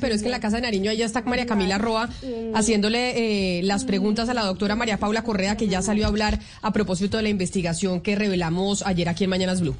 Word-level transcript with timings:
Pero 0.00 0.14
es 0.14 0.22
que 0.22 0.28
en 0.28 0.32
la 0.32 0.40
Casa 0.40 0.56
de 0.56 0.62
Nariño 0.62 0.92
ya 0.92 1.06
está 1.06 1.22
María 1.22 1.46
Camila 1.46 1.78
Roa 1.78 2.08
haciéndole 2.54 3.58
eh, 3.58 3.62
las 3.62 3.84
preguntas 3.84 4.28
a 4.28 4.34
la 4.34 4.44
doctora 4.44 4.76
María 4.76 4.98
Paula 4.98 5.22
Correa, 5.22 5.56
que 5.56 5.68
ya 5.68 5.82
salió 5.82 6.04
a 6.04 6.08
hablar 6.08 6.40
a 6.62 6.72
propósito 6.72 7.16
de 7.16 7.24
la 7.24 7.28
investigación 7.28 8.00
que 8.00 8.16
revelamos 8.16 8.84
ayer 8.86 9.08
aquí 9.08 9.24
en 9.24 9.30
Mañanas 9.30 9.60
Blue. 9.60 9.76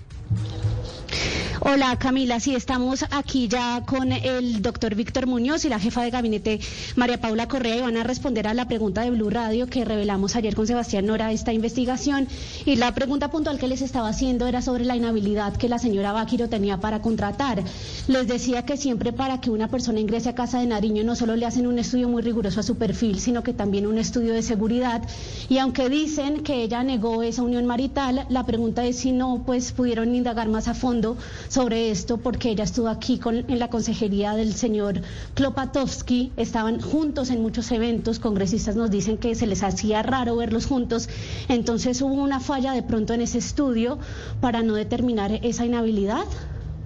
Hola 1.66 1.96
Camila, 1.98 2.40
sí, 2.40 2.54
estamos 2.54 3.06
aquí 3.10 3.48
ya 3.48 3.82
con 3.86 4.12
el 4.12 4.60
doctor 4.60 4.94
Víctor 4.94 5.26
Muñoz 5.26 5.64
y 5.64 5.70
la 5.70 5.78
jefa 5.78 6.02
de 6.02 6.10
gabinete 6.10 6.60
María 6.94 7.18
Paula 7.18 7.48
Correa 7.48 7.76
y 7.76 7.80
van 7.80 7.96
a 7.96 8.02
responder 8.02 8.46
a 8.46 8.52
la 8.52 8.68
pregunta 8.68 9.00
de 9.00 9.10
Blue 9.10 9.30
Radio 9.30 9.66
que 9.66 9.82
revelamos 9.82 10.36
ayer 10.36 10.54
con 10.54 10.66
Sebastián 10.66 11.06
Nora 11.06 11.32
esta 11.32 11.54
investigación. 11.54 12.28
Y 12.66 12.76
la 12.76 12.92
pregunta 12.92 13.30
puntual 13.30 13.58
que 13.58 13.66
les 13.66 13.80
estaba 13.80 14.10
haciendo 14.10 14.46
era 14.46 14.60
sobre 14.60 14.84
la 14.84 14.94
inhabilidad 14.94 15.56
que 15.56 15.70
la 15.70 15.78
señora 15.78 16.12
Báquiro 16.12 16.50
tenía 16.50 16.80
para 16.80 17.00
contratar. 17.00 17.64
Les 18.08 18.28
decía 18.28 18.66
que 18.66 18.76
siempre 18.76 19.14
para 19.14 19.40
que 19.40 19.48
una 19.48 19.68
persona 19.68 20.00
ingrese 20.00 20.28
a 20.28 20.34
Casa 20.34 20.60
de 20.60 20.66
Nariño 20.66 21.02
no 21.02 21.16
solo 21.16 21.34
le 21.34 21.46
hacen 21.46 21.66
un 21.66 21.78
estudio 21.78 22.10
muy 22.10 22.20
riguroso 22.20 22.60
a 22.60 22.62
su 22.62 22.76
perfil, 22.76 23.20
sino 23.20 23.42
que 23.42 23.54
también 23.54 23.86
un 23.86 23.96
estudio 23.96 24.34
de 24.34 24.42
seguridad. 24.42 25.00
Y 25.48 25.56
aunque 25.56 25.88
dicen 25.88 26.42
que 26.42 26.62
ella 26.62 26.82
negó 26.82 27.22
esa 27.22 27.40
unión 27.40 27.64
marital, 27.64 28.26
la 28.28 28.44
pregunta 28.44 28.84
es 28.84 28.98
si 28.98 29.12
no, 29.12 29.44
pues 29.46 29.72
pudieron 29.72 30.14
indagar 30.14 30.50
más 30.50 30.68
a 30.68 30.74
fondo 30.74 31.16
sobre 31.54 31.92
esto 31.92 32.16
porque 32.18 32.50
ella 32.50 32.64
estuvo 32.64 32.88
aquí 32.88 33.20
con, 33.20 33.48
en 33.48 33.60
la 33.60 33.70
consejería 33.70 34.34
del 34.34 34.54
señor 34.54 35.02
Klopatowski, 35.34 36.32
estaban 36.36 36.80
juntos 36.80 37.30
en 37.30 37.42
muchos 37.42 37.70
eventos, 37.70 38.18
congresistas 38.18 38.74
nos 38.74 38.90
dicen 38.90 39.18
que 39.18 39.36
se 39.36 39.46
les 39.46 39.62
hacía 39.62 40.02
raro 40.02 40.34
verlos 40.34 40.66
juntos, 40.66 41.08
entonces 41.48 42.02
hubo 42.02 42.14
una 42.14 42.40
falla 42.40 42.72
de 42.72 42.82
pronto 42.82 43.14
en 43.14 43.20
ese 43.20 43.38
estudio 43.38 44.00
para 44.40 44.64
no 44.64 44.74
determinar 44.74 45.30
esa 45.44 45.64
inhabilidad. 45.64 46.24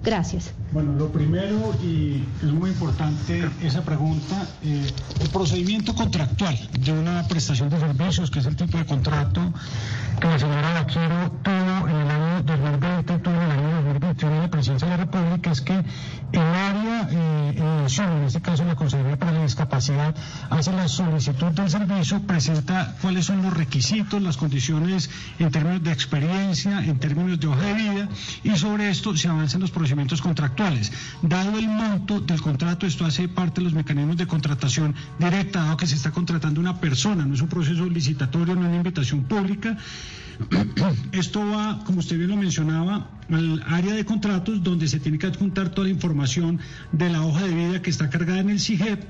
Gracias. 0.09 0.51
Bueno, 0.71 0.93
lo 0.93 1.11
primero, 1.11 1.75
y 1.83 2.23
es 2.41 2.51
muy 2.51 2.71
importante 2.71 3.47
esa 3.61 3.83
pregunta, 3.83 4.47
eh, 4.63 4.91
el 5.21 5.29
procedimiento 5.29 5.93
contractual 5.93 6.57
de 6.79 6.91
una 6.93 7.27
prestación 7.27 7.69
de 7.69 7.79
servicios, 7.79 8.31
que 8.31 8.39
es 8.39 8.45
el 8.47 8.55
tipo 8.55 8.79
de 8.79 8.87
contrato 8.87 9.53
que 10.19 10.27
la 10.27 10.39
señora 10.39 10.73
Vaquero 10.73 11.31
tuvo 11.43 11.87
en 11.87 11.95
el 11.95 12.09
año 12.09 12.43
2020, 12.43 13.19
tuvo 13.19 13.35
en 13.35 13.41
el 13.41 13.51
año 13.51 13.75
2021 13.83 14.35
en 14.35 14.41
la 14.41 14.49
presidencia 14.49 14.87
de 14.87 14.97
la 14.97 15.03
República, 15.05 15.51
es 15.51 15.61
que 15.61 15.73
el 16.31 16.41
área 16.41 17.07
eh, 17.11 17.53
en 17.97 18.23
este 18.23 18.41
caso 18.41 18.63
la 18.65 18.75
Consejería 18.75 19.17
para 19.17 19.31
la 19.31 19.43
Discapacidad, 19.43 20.15
hace 20.49 20.71
la 20.71 20.87
solicitud 20.87 21.51
del 21.51 21.69
servicio, 21.69 22.21
presenta 22.21 22.95
cuáles 23.01 23.25
son 23.25 23.41
los 23.41 23.53
requisitos, 23.53 24.21
las 24.21 24.37
condiciones 24.37 25.09
en 25.39 25.51
términos 25.51 25.83
de 25.83 25.91
experiencia, 25.91 26.83
en 26.83 26.99
términos 26.99 27.39
de 27.39 27.47
hoja 27.47 27.61
de 27.61 27.73
vida, 27.73 28.09
y 28.43 28.55
sobre 28.57 28.89
esto 28.89 29.15
se 29.15 29.27
avanzan 29.27 29.61
los 29.61 29.71
procedimientos 29.71 29.98
contractuales. 30.21 30.91
Dado 31.21 31.57
el 31.57 31.67
monto 31.67 32.19
del 32.19 32.41
contrato, 32.41 32.85
esto 32.85 33.05
hace 33.05 33.27
parte 33.27 33.61
de 33.61 33.65
los 33.65 33.73
mecanismos 33.73 34.17
de 34.17 34.27
contratación 34.27 34.95
directa, 35.17 35.63
dado 35.63 35.77
que 35.77 35.87
se 35.87 35.95
está 35.95 36.11
contratando 36.11 36.59
una 36.61 36.79
persona, 36.79 37.25
no 37.25 37.33
es 37.33 37.41
un 37.41 37.49
proceso 37.49 37.85
licitatorio, 37.85 38.55
no 38.55 38.61
es 38.61 38.67
una 38.67 38.77
invitación 38.77 39.23
pública. 39.23 39.77
Esto 41.11 41.45
va, 41.45 41.83
como 41.83 41.99
usted 41.99 42.17
bien 42.17 42.29
lo 42.29 42.37
mencionaba, 42.37 43.18
al 43.31 43.63
área 43.67 43.93
de 43.93 44.05
contratos 44.05 44.63
donde 44.63 44.87
se 44.87 44.99
tiene 44.99 45.17
que 45.17 45.27
adjuntar 45.27 45.69
toda 45.69 45.87
la 45.87 45.93
información 45.93 46.59
de 46.91 47.09
la 47.09 47.23
hoja 47.23 47.45
de 47.45 47.53
vida 47.53 47.81
que 47.81 47.89
está 47.89 48.09
cargada 48.09 48.39
en 48.39 48.49
el 48.49 48.59
CIGEP 48.59 49.03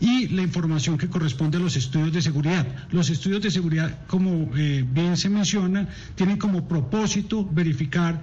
y 0.00 0.28
la 0.28 0.42
información 0.42 0.98
que 0.98 1.08
corresponde 1.08 1.58
a 1.58 1.60
los 1.60 1.76
estudios 1.76 2.12
de 2.12 2.22
seguridad. 2.22 2.66
Los 2.90 3.10
estudios 3.10 3.42
de 3.42 3.50
seguridad, 3.50 4.06
como 4.06 4.50
eh, 4.56 4.84
bien 4.86 5.16
se 5.16 5.28
menciona, 5.28 5.88
tienen 6.14 6.38
como 6.38 6.68
propósito 6.68 7.44
verificar 7.44 8.22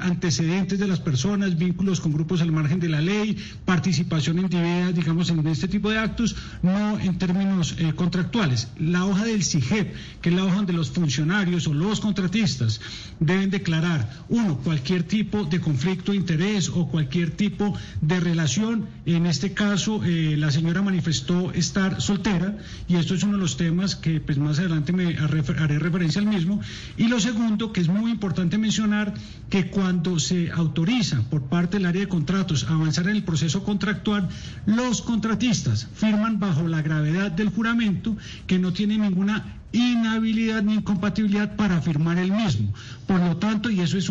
antecedentes 0.00 0.78
de 0.78 0.86
las 0.86 1.00
personas, 1.00 1.56
vínculos 1.56 2.00
con 2.00 2.12
grupos 2.12 2.40
al 2.42 2.52
margen 2.52 2.80
de 2.80 2.88
la 2.88 3.00
ley, 3.00 3.36
participación 3.64 4.38
indebida, 4.38 4.92
digamos, 4.92 5.30
en 5.30 5.46
este 5.46 5.68
tipo 5.68 5.90
de 5.90 5.98
actos, 5.98 6.36
no 6.62 6.98
en 6.98 7.18
términos 7.18 7.76
eh, 7.78 7.92
contractuales. 7.94 8.68
La 8.78 9.04
hoja 9.04 9.24
del 9.24 9.44
CIGEP, 9.44 9.94
que 10.20 10.28
es 10.28 10.34
la 10.34 10.44
hoja 10.44 10.56
donde 10.56 10.72
los 10.72 10.90
funcionarios 10.90 11.66
o 11.66 11.74
los 11.74 12.00
contratistas 12.00 12.80
deben 13.18 13.50
declarar, 13.50 14.10
uno, 14.28 14.58
cualquier 14.58 14.89
tipo 14.98 15.44
de 15.44 15.60
conflicto 15.60 16.12
de 16.12 16.18
interés 16.18 16.68
o 16.68 16.88
cualquier 16.88 17.30
tipo 17.30 17.74
de 18.00 18.20
relación. 18.20 18.88
En 19.06 19.26
este 19.26 19.52
caso, 19.52 20.02
eh, 20.04 20.36
la 20.36 20.50
señora 20.50 20.82
manifestó 20.82 21.52
estar 21.52 22.00
soltera 22.00 22.58
y 22.88 22.96
esto 22.96 23.14
es 23.14 23.22
uno 23.22 23.34
de 23.34 23.38
los 23.38 23.56
temas 23.56 23.96
que 23.96 24.20
pues, 24.20 24.38
más 24.38 24.58
adelante 24.58 24.92
me 24.92 25.16
haré 25.16 25.78
referencia 25.78 26.20
al 26.20 26.26
mismo. 26.26 26.60
Y 26.96 27.08
lo 27.08 27.20
segundo, 27.20 27.72
que 27.72 27.80
es 27.80 27.88
muy 27.88 28.10
importante 28.10 28.58
mencionar, 28.58 29.14
que 29.48 29.68
cuando 29.68 30.18
se 30.18 30.50
autoriza 30.50 31.22
por 31.30 31.42
parte 31.42 31.78
del 31.78 31.86
área 31.86 32.02
de 32.02 32.08
contratos 32.08 32.64
avanzar 32.68 33.08
en 33.08 33.16
el 33.16 33.24
proceso 33.24 33.62
contractual, 33.64 34.28
los 34.66 35.02
contratistas 35.02 35.88
firman 35.94 36.40
bajo 36.40 36.66
la 36.66 36.82
gravedad 36.82 37.30
del 37.30 37.50
juramento 37.50 38.16
que 38.46 38.58
no 38.58 38.72
tiene 38.72 38.98
ninguna 38.98 39.60
inhabilidad 39.72 40.62
ni 40.62 40.74
incompatibilidad 40.74 41.54
para 41.56 41.80
firmar 41.80 42.18
el 42.18 42.32
mismo. 42.32 42.72
Por 43.06 43.20
lo 43.20 43.36
tanto, 43.36 43.70
y 43.70 43.80
eso 43.80 43.98
es 43.98 44.08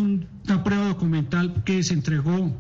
una 0.49 0.63
prueba 0.63 0.87
documental 0.87 1.63
que 1.63 1.83
se 1.83 1.93
entregó 1.93 2.55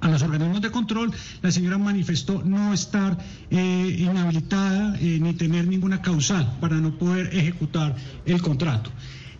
a 0.00 0.08
los 0.08 0.22
organismos 0.22 0.60
de 0.60 0.70
control, 0.70 1.12
la 1.42 1.50
señora 1.50 1.78
manifestó 1.78 2.42
no 2.44 2.72
estar 2.72 3.18
eh, 3.50 3.96
inhabilitada 3.98 4.96
eh, 5.00 5.18
ni 5.20 5.32
tener 5.34 5.66
ninguna 5.66 6.02
causal 6.02 6.58
para 6.60 6.76
no 6.76 6.96
poder 6.96 7.34
ejecutar 7.34 7.96
el 8.26 8.40
contrato. 8.40 8.90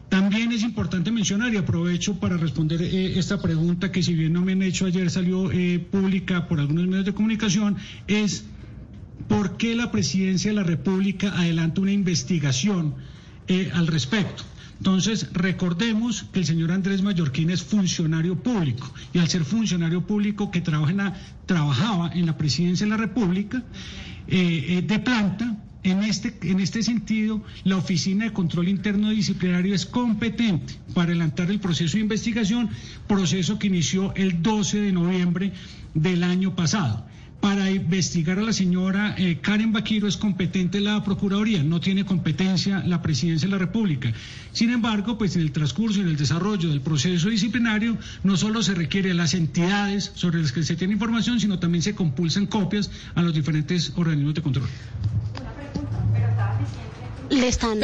También 0.09 0.51
es 0.53 0.63
importante 0.63 1.13
mencionar, 1.13 1.53
y 1.53 1.59
aprovecho 1.59 2.19
para 2.19 2.39
responder 2.39 2.81
eh, 2.81 3.19
esta 3.19 3.41
pregunta 3.41 3.93
que 3.93 4.03
si 4.03 4.15
bien 4.15 4.33
no 4.33 4.41
me 4.41 4.53
han 4.53 4.63
hecho 4.63 4.87
ayer, 4.87 5.11
salió 5.11 5.51
pública 5.91 6.49
por 6.49 6.61
algunos 6.61 6.87
medios 6.87 7.05
de 7.05 7.13
comunicación, 7.13 7.77
es 8.07 8.45
¿por 9.29 9.59
qué 9.59 9.77
la 9.77 9.93
presidencia 9.93 10.51
de 10.51 10.57
la 10.57 10.65
República 10.65 11.29
adelanta 11.39 11.83
una 11.83 11.93
investigación 11.93 12.95
al 13.75 13.87
respecto? 13.87 14.45
Entonces, 14.79 15.29
recordemos 15.33 16.25
que 16.33 16.39
el 16.39 16.47
señor 16.47 16.71
Andrés 16.71 17.03
Mallorquín 17.03 17.51
es 17.51 17.63
funcionario 17.63 18.37
público 18.37 18.93
y 19.13 19.19
al 19.19 19.29
ser 19.29 19.45
funcionario 19.45 20.07
público 20.07 20.53
que 20.53 20.61
trabajaba 20.61 22.13
en 22.15 22.27
la 22.27 22.37
presidencia 22.37 22.87
de 22.87 22.91
la 22.91 22.97
República 22.97 23.63
eh, 24.29 24.67
eh, 24.69 24.83
de 24.83 24.99
planta, 25.01 25.57
en 25.83 26.03
este, 26.03 26.37
en 26.43 26.61
este 26.61 26.83
sentido, 26.83 27.43
la 27.65 27.77
Oficina 27.77 28.27
de 28.27 28.33
Control 28.33 28.69
Interno 28.69 29.11
Disciplinario 29.11 29.75
es 29.75 29.87
competente 29.87 30.75
para 30.95 31.11
adelantar 31.11 31.51
el 31.51 31.61
proceso 31.61 31.97
de 31.97 32.03
investigación, 32.03 32.69
proceso 33.07 33.59
que 33.59 33.69
inició 33.69 34.15
el 34.15 34.43
12 34.43 34.81
de 34.81 34.93
noviembre 34.93 35.53
del 35.95 36.23
año 36.23 36.55
pasado 36.55 37.08
para 37.41 37.71
investigar 37.71 38.39
a 38.39 38.43
la 38.43 38.53
señora 38.53 39.15
eh, 39.17 39.39
Karen 39.41 39.73
Baquiro 39.73 40.09
es 40.09 40.17
competente 40.17 40.81
la 40.81 41.05
Procuraduría, 41.05 41.63
no 41.63 41.81
tiene 41.81 42.05
competencia 42.05 42.83
la 42.85 43.01
Presidencia 43.01 43.47
de 43.47 43.53
la 43.53 43.59
República. 43.59 44.13
Sin 44.53 44.71
embargo, 44.71 45.17
pues 45.19 45.37
en 45.37 45.43
el 45.43 45.53
transcurso 45.53 45.99
y 45.99 46.03
en 46.03 46.09
el 46.09 46.17
desarrollo 46.17 46.69
del 46.69 46.81
proceso 46.81 47.29
disciplinario, 47.29 47.97
no 48.25 48.37
solo 48.37 48.63
se 48.63 48.75
requiere 48.75 49.13
a 49.13 49.15
las 49.15 49.35
entidades 49.35 50.11
sobre 50.15 50.41
las 50.41 50.53
que 50.53 50.65
se 50.65 50.75
tiene 50.75 50.95
información, 50.95 51.39
sino 51.39 51.59
también 51.59 51.83
se 51.83 51.95
compulsan 51.95 52.47
copias 52.47 52.91
a 53.15 53.23
los 53.23 53.35
diferentes 53.35 53.93
organismos 53.97 54.35
de 54.35 54.43
control. 54.43 54.69
Le 57.31 57.47
están 57.47 57.79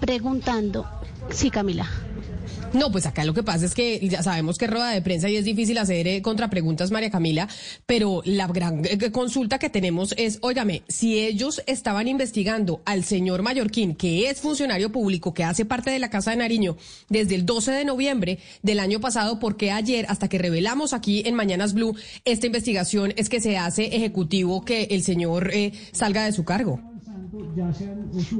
preguntando. 0.00 0.86
Sí, 1.30 1.50
Camila. 1.50 1.88
No, 2.72 2.90
pues 2.90 3.06
acá 3.06 3.24
lo 3.24 3.32
que 3.32 3.42
pasa 3.42 3.64
es 3.64 3.74
que 3.74 4.06
ya 4.06 4.22
sabemos 4.22 4.58
que 4.58 4.66
rueda 4.66 4.90
de 4.90 5.00
prensa 5.00 5.28
y 5.28 5.36
es 5.36 5.44
difícil 5.44 5.78
hacer 5.78 6.06
eh, 6.08 6.20
contrapreguntas, 6.20 6.90
María 6.90 7.10
Camila, 7.10 7.48
pero 7.86 8.22
la 8.24 8.46
gran 8.48 8.84
eh, 8.84 9.10
consulta 9.10 9.58
que 9.58 9.70
tenemos 9.70 10.14
es, 10.18 10.38
óigame, 10.42 10.82
si 10.88 11.18
ellos 11.18 11.62
estaban 11.66 12.08
investigando 12.08 12.82
al 12.84 13.04
señor 13.04 13.42
Mallorquín, 13.42 13.94
que 13.94 14.28
es 14.28 14.40
funcionario 14.40 14.92
público, 14.92 15.32
que 15.32 15.44
hace 15.44 15.64
parte 15.64 15.90
de 15.90 15.98
la 15.98 16.10
Casa 16.10 16.32
de 16.32 16.38
Nariño 16.38 16.76
desde 17.08 17.34
el 17.34 17.46
12 17.46 17.72
de 17.72 17.84
noviembre 17.84 18.38
del 18.62 18.80
año 18.80 19.00
pasado, 19.00 19.38
¿por 19.38 19.56
qué 19.56 19.70
ayer, 19.70 20.06
hasta 20.08 20.28
que 20.28 20.38
revelamos 20.38 20.92
aquí 20.92 21.22
en 21.24 21.34
Mañanas 21.34 21.72
Blue 21.72 21.96
esta 22.24 22.46
investigación, 22.46 23.14
es 23.16 23.28
que 23.28 23.40
se 23.40 23.56
hace 23.56 23.96
ejecutivo 23.96 24.64
que 24.64 24.84
el 24.90 25.02
señor 25.02 25.50
eh, 25.54 25.72
salga 25.92 26.24
de 26.24 26.32
su 26.32 26.44
cargo? 26.44 26.95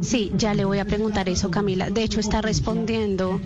Sí, 0.02 0.32
ya 0.36 0.54
le 0.54 0.64
voy 0.64 0.78
a 0.78 0.84
preguntar 0.84 1.28
eso, 1.28 1.50
Camila. 1.50 1.90
De 1.90 2.02
hecho, 2.02 2.20
está 2.20 2.40
respondiendo 2.42 3.40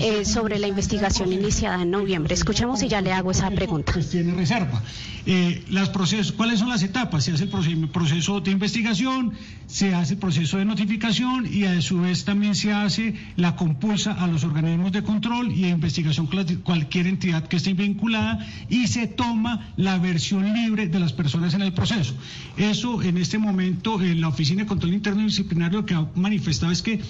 eh, 0.00 0.24
sobre 0.24 0.58
la 0.58 0.66
investigación 0.66 1.32
iniciada 1.32 1.82
en 1.82 1.90
noviembre. 1.90 2.34
Escuchemos 2.34 2.82
y 2.82 2.88
ya 2.88 3.00
le 3.00 3.12
hago 3.12 3.30
esa 3.30 3.50
pregunta. 3.50 3.92
Pues 3.92 4.10
tiene 4.10 4.32
reserva. 4.34 4.82
Eh, 5.26 5.64
las 5.70 5.90
procesos, 5.90 6.32
¿Cuáles 6.32 6.60
son 6.60 6.70
las 6.70 6.82
etapas? 6.82 7.24
Se 7.24 7.32
hace 7.32 7.44
el 7.44 7.88
proceso 7.90 8.40
de 8.40 8.50
investigación, 8.50 9.32
se 9.66 9.94
hace 9.94 10.14
el 10.14 10.18
proceso 10.18 10.56
de 10.56 10.64
notificación 10.64 11.46
y 11.50 11.64
a 11.64 11.80
su 11.82 12.00
vez 12.00 12.24
también 12.24 12.54
se 12.54 12.72
hace 12.72 13.14
la 13.36 13.54
compulsa 13.54 14.12
a 14.12 14.26
los 14.26 14.44
organismos 14.44 14.92
de 14.92 15.02
control 15.02 15.52
y 15.52 15.62
de 15.62 15.68
investigación 15.68 16.28
cualquier 16.64 17.06
entidad 17.06 17.46
que 17.46 17.56
esté 17.56 17.74
vinculada 17.74 18.46
y 18.68 18.86
se 18.86 19.06
toma 19.06 19.72
la 19.76 19.98
versión 19.98 20.52
libre 20.54 20.88
de 20.88 20.98
las 20.98 21.12
personas 21.12 21.54
en 21.54 21.62
el 21.62 21.72
proceso. 21.72 22.14
Eso 22.56 23.02
en 23.02 23.18
este 23.18 23.38
momento 23.38 24.00
en 24.00 24.20
la 24.20 24.28
Oficina 24.28 24.62
de 24.62 24.68
Control 24.80 24.94
Interno 24.94 25.24
Disciplinario 25.24 25.84
que 25.84 25.92
ha 25.92 26.08
manifestado 26.14 26.72
es 26.72 26.80
que 26.80 27.02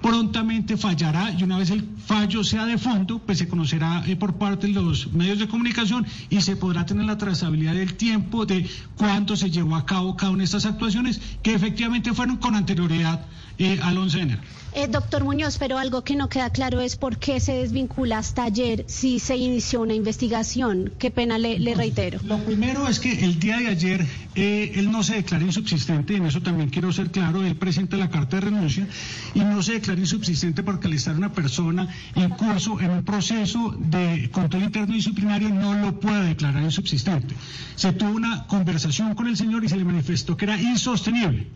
prontamente 0.00 0.78
fallará 0.78 1.30
y 1.38 1.42
una 1.42 1.58
vez 1.58 1.68
el 1.68 1.86
fallo 2.06 2.42
sea 2.42 2.64
de 2.64 2.78
fondo, 2.78 3.18
pues 3.18 3.36
se 3.36 3.46
conocerá 3.46 4.02
eh, 4.06 4.16
por 4.16 4.38
parte 4.38 4.66
de 4.66 4.72
los 4.72 5.12
medios 5.12 5.38
de 5.38 5.46
comunicación 5.46 6.06
y 6.30 6.40
se 6.40 6.56
podrá 6.56 6.86
tener 6.86 7.04
la 7.04 7.18
trazabilidad 7.18 7.74
del 7.74 7.94
tiempo 7.94 8.46
de 8.46 8.66
cuándo 8.96 9.36
se 9.36 9.50
llevó 9.50 9.76
a 9.76 9.84
cabo 9.84 10.16
cada 10.16 10.30
una 10.30 10.38
de 10.38 10.44
estas 10.46 10.64
actuaciones 10.64 11.20
que 11.42 11.52
efectivamente 11.52 12.14
fueron 12.14 12.38
con 12.38 12.54
anterioridad 12.54 13.26
eh, 13.58 13.78
al 13.82 13.98
11 13.98 14.16
de 14.16 14.22
enero. 14.22 14.42
Eh, 14.74 14.86
doctor 14.86 15.24
Muñoz, 15.24 15.56
pero 15.58 15.78
algo 15.78 16.04
que 16.04 16.14
no 16.14 16.28
queda 16.28 16.50
claro 16.50 16.80
es 16.80 16.96
por 16.96 17.16
qué 17.16 17.40
se 17.40 17.54
desvincula 17.54 18.18
hasta 18.18 18.44
ayer 18.44 18.84
si 18.86 19.18
se 19.18 19.36
inició 19.36 19.80
una 19.80 19.94
investigación. 19.94 20.92
Qué 20.98 21.10
pena 21.10 21.38
le, 21.38 21.74
reitero. 21.74 22.20
Lo 22.22 22.38
primero 22.38 22.86
es 22.86 23.00
que 23.00 23.24
el 23.24 23.40
día 23.40 23.56
de 23.58 23.68
ayer 23.68 24.06
eh, 24.34 24.72
él 24.76 24.92
no 24.92 25.02
se 25.02 25.14
declara 25.14 25.42
insubsistente, 25.42 26.12
y 26.12 26.16
en 26.16 26.26
eso 26.26 26.42
también 26.42 26.68
quiero 26.68 26.92
ser 26.92 27.10
claro, 27.10 27.44
él 27.44 27.56
presenta 27.56 27.96
la 27.96 28.10
carta 28.10 28.36
de 28.36 28.42
renuncia 28.42 28.86
y 29.34 29.40
no 29.40 29.62
se 29.62 29.72
declara 29.72 29.98
insubsistente 29.98 30.62
porque 30.62 30.86
al 30.86 30.92
estar 30.92 31.16
una 31.16 31.32
persona 31.32 31.88
en 32.14 32.30
curso 32.30 32.78
en 32.78 32.90
un 32.90 33.04
proceso 33.04 33.74
de 33.78 34.30
control 34.30 34.64
interno 34.64 34.94
disciplinario 34.94 35.48
no 35.48 35.74
lo 35.74 35.98
puede 35.98 36.28
declarar 36.28 36.62
insubsistente. 36.62 37.34
Se 37.74 37.92
tuvo 37.94 38.10
una 38.10 38.46
conversación 38.46 39.14
con 39.14 39.26
el 39.28 39.36
señor 39.36 39.64
y 39.64 39.68
se 39.68 39.76
le 39.76 39.84
manifestó 39.84 40.36
que 40.36 40.44
era 40.44 40.60
insostenible 40.60 41.48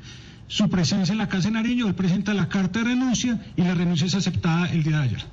su 0.49 0.69
presencia 0.69 1.13
en 1.13 1.19
la 1.19 1.29
Casa 1.29 1.49
de 1.49 1.55
Nariño, 1.55 1.87
él 1.87 1.95
presenta 1.95 2.35
la 2.35 2.49
carta 2.49 2.81
de 2.81 2.87
renuncia 2.87 3.41
y 3.57 3.63
la 3.63 3.75
renuncia 3.75 4.07
es 4.07 4.15
aceptada 4.15 4.71
el 4.71 4.83
día 4.83 4.99
de 4.99 5.05
ayer. 5.05 5.25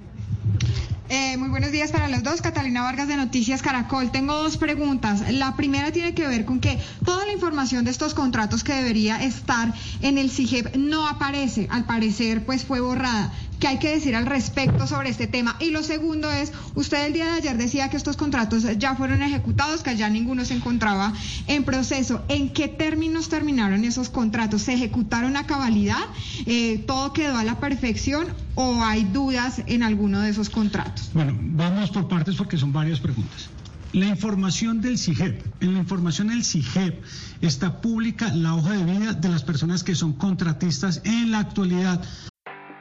Eh, 1.12 1.38
muy 1.38 1.50
buenos 1.50 1.72
días 1.72 1.92
para 1.92 2.08
los 2.08 2.22
dos. 2.22 2.40
Catalina 2.40 2.84
Vargas 2.84 3.08
de 3.08 3.18
Noticias 3.18 3.64
Caracol. 3.64 4.12
Tengo 4.12 4.36
dos 4.36 4.58
preguntas. 4.58 5.32
La 5.34 5.56
primera 5.56 5.92
tiene 5.92 6.14
que 6.14 6.28
ver 6.28 6.46
con 6.46 6.60
que 6.60 6.80
toda 7.04 7.26
la 7.26 7.34
información 7.34 7.84
de 7.84 7.90
estos 7.90 8.14
contratos 8.14 8.64
que 8.64 8.74
debería 8.74 9.24
estar 9.24 9.74
en 10.02 10.20
el 10.20 10.30
CIGEP 10.30 10.76
no 10.76 11.08
aparece. 11.08 11.68
Al 11.72 11.86
parecer, 11.86 12.46
pues 12.46 12.64
fue 12.64 12.80
borrada. 12.80 13.34
¿Qué 13.60 13.68
hay 13.68 13.78
que 13.78 13.90
decir 13.90 14.16
al 14.16 14.26
respecto 14.26 14.88
sobre 14.88 15.10
este 15.10 15.28
tema? 15.28 15.58
Y 15.60 15.72
lo 15.72 15.84
segundo 15.84 16.32
es, 16.32 16.54
usted 16.76 17.06
el 17.06 17.14
día 17.14 17.26
de 17.26 17.32
ayer 17.32 17.58
decía 17.58 17.90
que 17.90 17.98
estos 17.98 18.16
contratos 18.16 18.64
ya 18.78 18.96
fueron 18.96 19.22
ejecutados, 19.22 19.84
que 19.84 19.98
ya 19.98 20.10
ninguno 20.10 20.46
se 20.46 20.54
encontraba 20.54 21.12
en 21.48 21.66
proceso. 21.66 22.24
¿En 22.30 22.54
qué 22.54 22.70
términos 22.70 23.28
terminaron 23.28 23.84
esos 23.84 24.10
contratos? 24.10 24.62
¿Se 24.62 24.74
ejecutaron 24.74 25.36
a 25.36 25.46
cabalidad? 25.46 26.00
Eh, 26.46 26.84
¿Todo 26.88 27.12
quedó 27.12 27.38
a 27.38 27.44
la 27.44 27.60
perfección 27.60 28.28
o 28.56 28.82
hay 28.82 29.04
dudas 29.04 29.62
en 29.68 29.84
alguno 29.84 30.22
de 30.22 30.30
esos 30.30 30.50
contratos? 30.50 31.10
Bueno, 31.14 31.38
vamos 31.42 31.92
por 31.92 32.08
partes 32.08 32.36
porque 32.36 32.58
son 32.58 32.72
varias 32.72 33.02
preguntas. 33.02 33.50
La 33.92 34.06
información 34.06 34.82
del 34.82 34.98
CIGEP, 34.98 35.44
en 35.62 35.74
la 35.74 35.80
información 35.80 36.28
del 36.28 36.46
CIGEP 36.46 37.04
está 37.42 37.82
pública 37.82 38.32
la 38.34 38.54
hoja 38.54 38.74
de 38.74 38.86
vida 38.86 39.14
de 39.14 39.30
las 39.30 39.44
personas 39.44 39.84
que 39.84 39.96
son 39.96 40.14
contratistas 40.14 41.02
en 41.04 41.32
la 41.32 41.40
actualidad. 41.40 42.02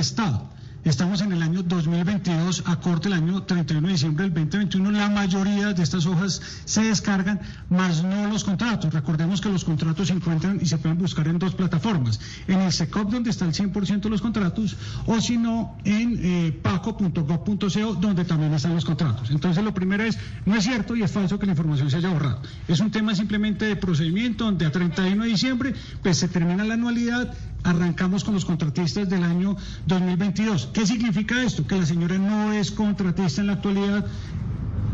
Estado. 0.00 0.48
Estamos 0.82 1.20
en 1.20 1.30
el 1.32 1.42
año 1.42 1.62
2022, 1.62 2.62
a 2.64 2.76
corte 2.80 3.08
el 3.08 3.12
año 3.12 3.42
31 3.42 3.86
de 3.86 3.92
diciembre 3.92 4.24
del 4.24 4.32
2021. 4.32 4.90
La 4.92 5.10
mayoría 5.10 5.74
de 5.74 5.82
estas 5.82 6.06
hojas 6.06 6.40
se 6.64 6.82
descargan, 6.84 7.38
más 7.68 8.02
no 8.02 8.28
los 8.28 8.44
contratos. 8.44 8.94
Recordemos 8.94 9.42
que 9.42 9.50
los 9.50 9.66
contratos 9.66 10.08
se 10.08 10.14
encuentran 10.14 10.58
y 10.62 10.64
se 10.64 10.78
pueden 10.78 10.96
buscar 10.96 11.28
en 11.28 11.38
dos 11.38 11.54
plataformas. 11.54 12.18
En 12.48 12.62
el 12.62 12.72
SECOP, 12.72 13.10
donde 13.10 13.28
está 13.28 13.44
el 13.44 13.52
100% 13.52 14.00
de 14.00 14.08
los 14.08 14.22
contratos, 14.22 14.74
o 15.04 15.20
si 15.20 15.36
no, 15.36 15.76
en 15.84 16.18
eh, 16.22 16.52
paco.gov.co, 16.62 17.94
donde 18.00 18.24
también 18.24 18.54
están 18.54 18.74
los 18.74 18.86
contratos. 18.86 19.30
Entonces, 19.30 19.62
lo 19.62 19.74
primero 19.74 20.02
es, 20.02 20.16
no 20.46 20.56
es 20.56 20.64
cierto 20.64 20.96
y 20.96 21.02
es 21.02 21.12
falso 21.12 21.38
que 21.38 21.44
la 21.44 21.52
información 21.52 21.90
se 21.90 21.98
haya 21.98 22.08
borrado. 22.08 22.40
Es 22.68 22.80
un 22.80 22.90
tema 22.90 23.14
simplemente 23.14 23.66
de 23.66 23.76
procedimiento, 23.76 24.46
donde 24.46 24.64
a 24.64 24.72
31 24.72 25.24
de 25.24 25.28
diciembre, 25.28 25.74
pues 26.02 26.16
se 26.16 26.28
termina 26.28 26.64
la 26.64 26.74
anualidad, 26.74 27.34
arrancamos 27.64 28.24
con 28.24 28.34
los 28.34 28.44
contratistas 28.44 29.08
del 29.08 29.22
año 29.22 29.56
2022. 29.86 30.70
¿Qué 30.72 30.86
significa 30.86 31.42
esto? 31.42 31.66
Que 31.66 31.76
la 31.76 31.86
señora 31.86 32.18
no 32.18 32.52
es 32.52 32.70
contratista 32.70 33.40
en 33.40 33.48
la 33.48 33.54
actualidad 33.54 34.06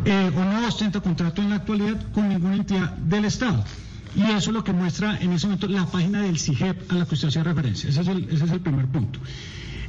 eh, 0.04 0.30
o 0.36 0.44
no 0.44 0.66
ostenta 0.66 1.00
contrato 1.00 1.42
en 1.42 1.50
la 1.50 1.56
actualidad 1.56 2.00
con 2.12 2.28
ninguna 2.28 2.56
entidad 2.56 2.92
del 2.92 3.24
Estado. 3.24 3.64
Y 4.14 4.22
eso 4.22 4.50
es 4.50 4.54
lo 4.54 4.64
que 4.64 4.72
muestra 4.72 5.18
en 5.18 5.32
ese 5.32 5.46
momento 5.46 5.68
la 5.68 5.84
página 5.86 6.22
del 6.22 6.38
CIGEP 6.38 6.90
a 6.90 6.94
la 6.94 7.06
que 7.06 7.14
usted 7.14 7.28
hacía 7.28 7.42
referencia. 7.42 7.90
Ese 7.90 8.00
es 8.00 8.08
el, 8.08 8.24
ese 8.30 8.44
es 8.44 8.50
el 8.50 8.60
primer 8.60 8.86
punto. 8.86 9.20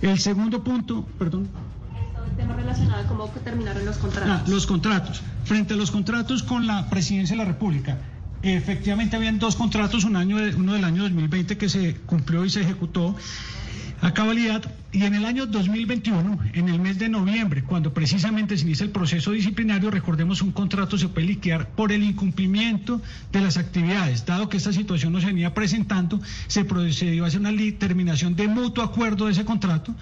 El 0.02 0.20
segundo 0.20 0.64
punto, 0.64 1.08
perdón. 1.18 1.48
El 2.30 2.36
tema 2.36 2.56
relacionado 2.56 3.08
cómo 3.08 3.28
terminaron 3.44 3.86
los 3.86 3.98
contratos. 3.98 4.30
Ah, 4.30 4.44
los 4.48 4.68
contratos. 4.68 5.22
Frente 5.46 5.76
a 5.76 5.78
los 5.78 5.92
contratos 5.92 6.44
con 6.44 6.68
la 6.68 6.90
Presidencia 6.90 7.36
de 7.36 7.44
la 7.44 7.48
República, 7.48 7.98
Efectivamente, 8.44 9.16
habían 9.16 9.40
dos 9.40 9.56
contratos, 9.56 10.04
un 10.04 10.16
año 10.16 10.38
uno 10.58 10.74
del 10.74 10.84
año 10.84 11.04
2020 11.04 11.58
que 11.58 11.70
se 11.70 11.96
cumplió 12.06 12.46
y 12.46 12.50
se 12.50 12.62
ejecutó 12.62 13.16
a 14.02 14.14
cabalidad. 14.14 14.64
Y 14.98 15.06
en 15.06 15.14
el 15.14 15.26
año 15.26 15.46
2021, 15.46 16.40
en 16.54 16.70
el 16.70 16.80
mes 16.80 16.98
de 16.98 17.08
noviembre, 17.08 17.62
cuando 17.62 17.94
precisamente 17.94 18.58
se 18.58 18.64
inicia 18.64 18.84
el 18.84 18.90
proceso 18.90 19.32
disciplinario, 19.32 19.92
recordemos 19.92 20.42
un 20.42 20.52
contrato 20.52 20.98
se 20.98 21.08
puede 21.08 21.28
liquidar 21.28 21.70
por 21.70 21.92
el 21.92 22.02
incumplimiento 22.02 23.00
de 23.32 23.42
las 23.42 23.58
actividades. 23.58 24.26
Dado 24.26 24.50
que 24.50 24.58
esta 24.58 24.74
situación 24.74 25.14
no 25.14 25.22
se 25.22 25.28
venía 25.28 25.54
presentando, 25.54 26.20
se 26.48 26.66
procedió 26.66 27.26
a 27.26 27.28
hacer 27.28 27.42
una 27.42 27.54
terminación 27.78 28.36
de 28.36 28.48
mutuo 28.48 28.84
acuerdo 28.84 29.28
de 29.28 29.34
ese 29.34 29.46
contrato 29.46 29.94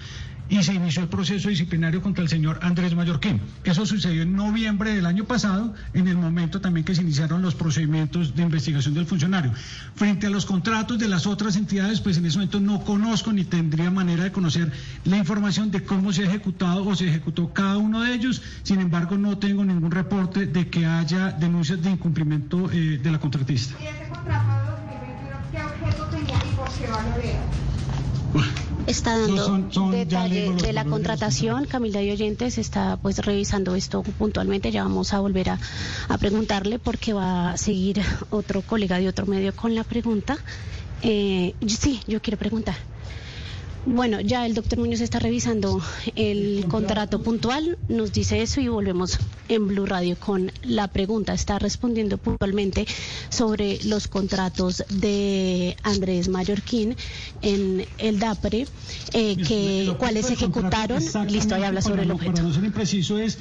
y 0.49 0.61
se 0.61 0.73
inició 0.73 1.01
el 1.01 1.07
proceso 1.07 1.49
disciplinario 1.49 2.01
contra 2.01 2.23
el 2.23 2.29
señor 2.29 2.59
Andrés 2.61 2.95
Mallorquín. 2.95 3.41
Eso 3.63 3.85
sucedió 3.85 4.21
en 4.21 4.35
noviembre 4.35 4.93
del 4.93 5.05
año 5.05 5.25
pasado, 5.25 5.73
en 5.93 6.07
el 6.07 6.17
momento 6.17 6.61
también 6.61 6.85
que 6.85 6.93
se 6.93 7.01
iniciaron 7.01 7.41
los 7.41 7.55
procedimientos 7.55 8.35
de 8.35 8.43
investigación 8.43 8.93
del 8.93 9.05
funcionario. 9.05 9.51
Frente 9.95 10.27
a 10.27 10.29
los 10.29 10.45
contratos 10.45 10.99
de 10.99 11.07
las 11.07 11.25
otras 11.25 11.55
entidades, 11.55 11.99
pues 11.99 12.17
en 12.17 12.25
ese 12.25 12.37
momento 12.37 12.59
no 12.59 12.83
conozco 12.83 13.33
ni 13.33 13.43
tendría 13.43 13.89
manera 13.89 14.23
de 14.25 14.31
conocer 14.31 14.71
la 15.05 15.17
información 15.17 15.71
de 15.71 15.83
cómo 15.83 16.11
se 16.11 16.23
ha 16.23 16.25
ejecutado 16.25 16.85
o 16.85 16.95
se 16.95 17.07
ejecutó 17.07 17.53
cada 17.53 17.77
uno 17.77 18.01
de 18.01 18.13
ellos. 18.13 18.41
Sin 18.63 18.79
embargo, 18.79 19.17
no 19.17 19.37
tengo 19.37 19.63
ningún 19.63 19.91
reporte 19.91 20.45
de 20.45 20.69
que 20.69 20.85
haya 20.85 21.31
denuncias 21.31 21.81
de 21.81 21.91
incumplimiento 21.91 22.71
eh, 22.71 22.99
de 23.01 23.11
la 23.11 23.19
contratista. 23.19 23.75
¿Y 23.81 23.87
ese 23.87 24.09
contrato 24.09 24.47
de 24.51 24.71
2021 24.71 25.35
qué 25.51 25.61
objeto 25.61 26.05
tenía 26.05 26.35
y 26.35 26.55
por 26.55 26.69
qué 26.69 26.87
valor 26.87 27.65
está 28.87 29.17
dando 29.17 29.91
detalle 29.91 30.53
de 30.53 30.73
la 30.73 30.85
contratación. 30.85 31.65
Camila 31.65 31.99
de 31.99 32.11
Oyentes 32.11 32.57
está 32.57 32.97
pues 32.97 33.17
revisando 33.19 33.75
esto 33.75 34.03
puntualmente. 34.03 34.71
Ya 34.71 34.83
vamos 34.83 35.13
a 35.13 35.19
volver 35.19 35.49
a, 35.49 35.59
a 36.09 36.17
preguntarle 36.17 36.79
porque 36.79 37.13
va 37.13 37.51
a 37.51 37.57
seguir 37.57 38.01
otro 38.29 38.61
colega 38.61 38.99
de 38.99 39.07
otro 39.07 39.25
medio 39.25 39.55
con 39.55 39.75
la 39.75 39.83
pregunta. 39.83 40.37
Eh, 41.01 41.55
sí, 41.67 42.01
yo 42.07 42.21
quiero 42.21 42.37
preguntar. 42.37 42.75
Bueno, 43.85 44.19
ya 44.19 44.47
el 44.47 44.55
doctor 44.55 44.79
Muñoz 44.79 45.01
está 45.01 45.19
revisando 45.19 45.79
el 46.15 46.65
contrato 46.67 47.21
puntual, 47.21 47.77
nos 47.87 48.11
dice 48.11 48.41
eso 48.41 48.59
y 48.59 48.67
volvemos 48.67 49.19
en 49.47 49.67
Blue 49.67 49.85
Radio 49.85 50.17
con 50.19 50.51
la 50.63 50.87
pregunta. 50.87 51.33
Está 51.33 51.59
respondiendo 51.59 52.17
puntualmente 52.17 52.87
sobre 53.29 53.77
los 53.83 54.07
contratos 54.07 54.83
de 54.89 55.77
Andrés 55.83 56.29
Mallorquín 56.29 56.95
en 57.43 57.85
el 57.99 58.17
DAPRE, 58.17 58.67
eh, 59.13 59.37
que 59.37 59.93
cuáles 59.99 60.25
se 60.25 60.33
ejecutaron. 60.33 61.03
Listo, 61.27 61.53
ahí 61.53 61.63
habla 61.63 61.83
sobre 61.83 62.03
el 62.03 62.11
objeto. 62.11 62.33
Para 62.33 62.43
no 62.43 62.53
ser 62.53 62.63
impreciso 62.63 63.19
es 63.19 63.37